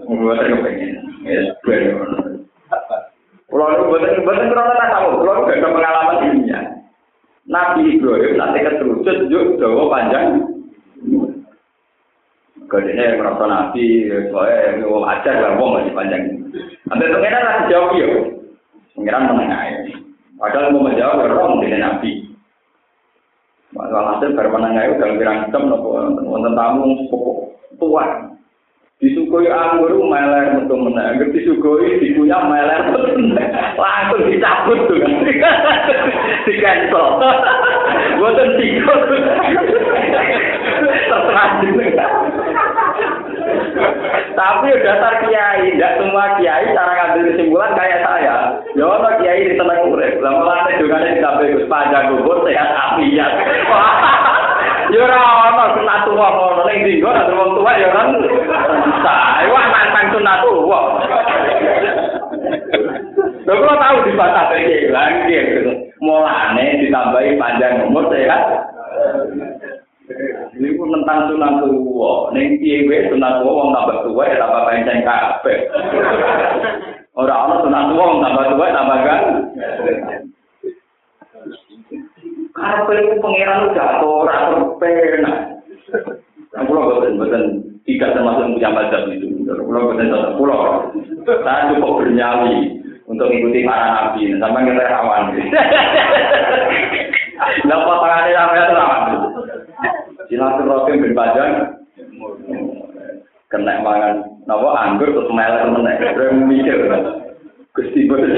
[0.08, 0.90] Gue tadi pengen,
[1.22, 1.98] ya, gue yang
[3.48, 5.08] Kalau itu bener, bener kurang lebih sama.
[5.24, 6.60] Kalau itu pengalaman dunia.
[7.48, 10.57] Nabi Ibrahim nanti keterucut juga, jauh panjang.
[12.68, 16.36] Kodenya merasa nabi, soalnya yang mau ajar lah, mau masih panjang.
[16.84, 18.08] Nanti pengiran lah jawab ya,
[18.92, 19.78] pengiran menengah ya.
[20.36, 22.28] Padahal mau menjawab orang dengan nabi.
[23.72, 25.96] Masalah hasil baru menengah itu dalam pirang hitam, nopo
[26.28, 27.36] wonten tamu pokok.
[27.80, 28.10] tuan.
[28.98, 32.82] Disukui anggur meler meneh, anggere disukui dikunyah meler
[33.78, 34.98] langsung dicabut tuh.
[36.44, 37.06] Di cancel.
[38.18, 38.48] Boten
[41.08, 41.48] Terserah
[44.38, 48.36] Tapi dasar kiai, tidak semua kiai cara ngambil kesimpulan kayak saya.
[48.76, 48.86] Ya
[49.18, 50.20] kiai di tenang urip.
[50.22, 53.32] Lah mulane juga tidak bagus panjang kubur sehat afiat.
[54.88, 58.08] Ya ora ono sunat tuwa ngono ning dinggo ada wong tuwa ya kan.
[59.04, 60.80] Saya wah nantang sunat tuwa.
[63.48, 65.72] Kula tahu di batas iki lagi gitu.
[66.00, 68.42] Mulane ditambahi panjang umur sehat.
[70.88, 72.32] Tentang sunat tuwa.
[72.32, 75.58] Ning piye wae sunat tuwa wong tambah tuwa ya tambah panjang kabeh.
[77.12, 79.22] Ora ono sunat tuwa wong tambah tuwa tambah kan.
[82.56, 85.32] Karepe iku pangeran jatuh ora terpena.
[86.56, 87.44] Nah, pulau boten
[87.84, 89.28] tidak termasuk punya mazhab itu.
[89.44, 90.88] Pulau boten tetap pulau.
[91.28, 94.32] Saya cukup bernyali untuk mengikuti para nabi.
[94.40, 95.36] Sampai kita rawan.
[97.68, 99.57] Nah, potongannya sampai itu.
[100.28, 101.52] Silaturahim bin Padang
[103.48, 105.96] kena mangan napa anggur terus melek meneh.
[106.44, 106.78] Mikir.
[107.72, 108.34] Gusti boten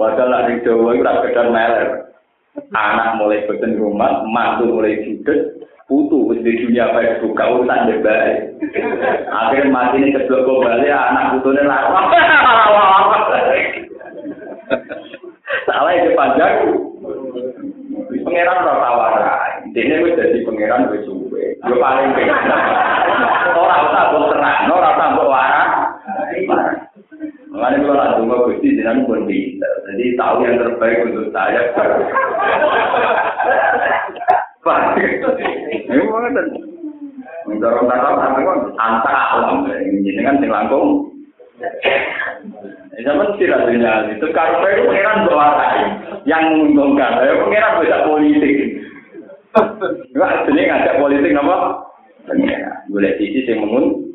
[0.00, 1.88] Padahal lah di Jawa itu sekedar meler.
[2.72, 8.36] Anak mulai boten rumah, mantu mulai judes, putu di dunia baik buka urusan ya baik.
[9.30, 12.04] Akhirnya mati ini keblok kembali anak putune lawan.
[15.66, 16.54] Salah itu panjang.
[18.26, 19.34] Pangeran ora.
[19.74, 21.58] Dene wis dadi pangeran wis suwe.
[21.66, 22.14] Yo paling
[23.54, 25.28] ora usah mbok terang, ora usah mbok.
[27.50, 29.68] Makanya kalau ada dua gusti jangan pun bisa.
[29.90, 31.60] Jadi tahu yang terbaik untuk saya.
[45.10, 45.48] Pengiran bawa
[46.26, 47.10] yang menguntungkan.
[47.18, 48.54] Ya pengiran beda politik.
[50.14, 51.56] Enggak, jadi ngajak politik apa?
[52.30, 52.76] Pengiran.
[52.90, 54.08] Boleh sisi yang menguntungkan.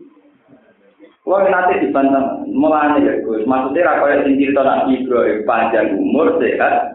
[1.26, 3.50] Wah nanti dibantah mulane ya Gus.
[3.50, 6.95] Maksudnya rakyat sing cerita Nabi Ibrahim panjang umur sehat.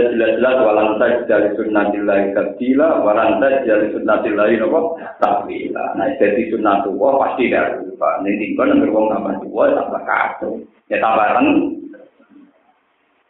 [0.00, 4.80] Padahal jelas-jelas walan taj dari sunnatillahi tabdila, walan taj dari sunnatillahi apa?
[5.20, 5.84] Tabdila.
[5.92, 8.08] Nah jadi sunnah Allah pasti dari lupa.
[8.24, 10.56] Ini tinggal nang wong tambah tua tambah kacau.
[10.88, 11.48] Ya tambah ren.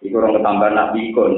[0.07, 1.35] Iku orang tambah nabi kon.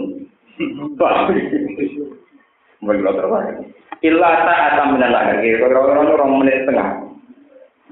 [2.84, 3.72] Mungkin lo terbaik.
[4.04, 5.40] Illa ta'ata minal akhir.
[5.40, 7.08] Kira-kira orang menit setengah.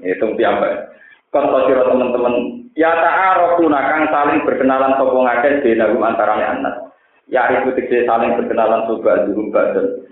[0.04, 0.92] Itu piamba.
[1.32, 6.89] Kata sira teman-teman, ya ta'arafuna kang saling berkenalan sapa ngakeh benagum antarane anak.
[7.30, 10.02] Ya itu tegese saling berkenalan coba dulu badan.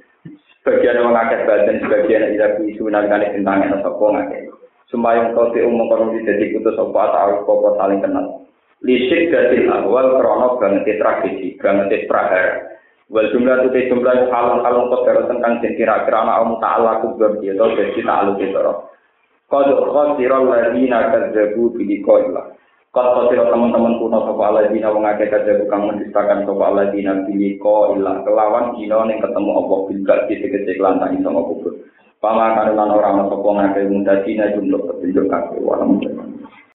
[0.63, 4.55] Sebagian wong akeh badan, sebagian ila isu nalgane bintangnya sapa ngakeh.
[4.89, 8.27] Sumayung kau te umum kono dadi putus sapa ta'aruf apa saling kenal.
[8.87, 12.79] Lisik datil awal krono banget tragedi, banget prahara.
[13.11, 17.73] Wal jumlah itu jumlah kalung kalung kodar tentang kira-kira ana om ta'ala kubur dia atau
[17.73, 18.61] jadi ta'alu itu
[19.49, 22.53] Kau khosiral ladina kadzabu bi liqa'illah.
[22.89, 28.25] Kau khosiral teman-teman kuno sapa aladina wong akeh kadzabu kang mendustakan sapa aladina bi liqa'illah.
[28.25, 29.75] Kelawan dina ning ketemu apa
[30.25, 31.77] di tegese lantai sama kubur.
[32.19, 36.01] Pama kanulan orang sapa ngakeh mundadina jumlah petunjuk kabeh walam.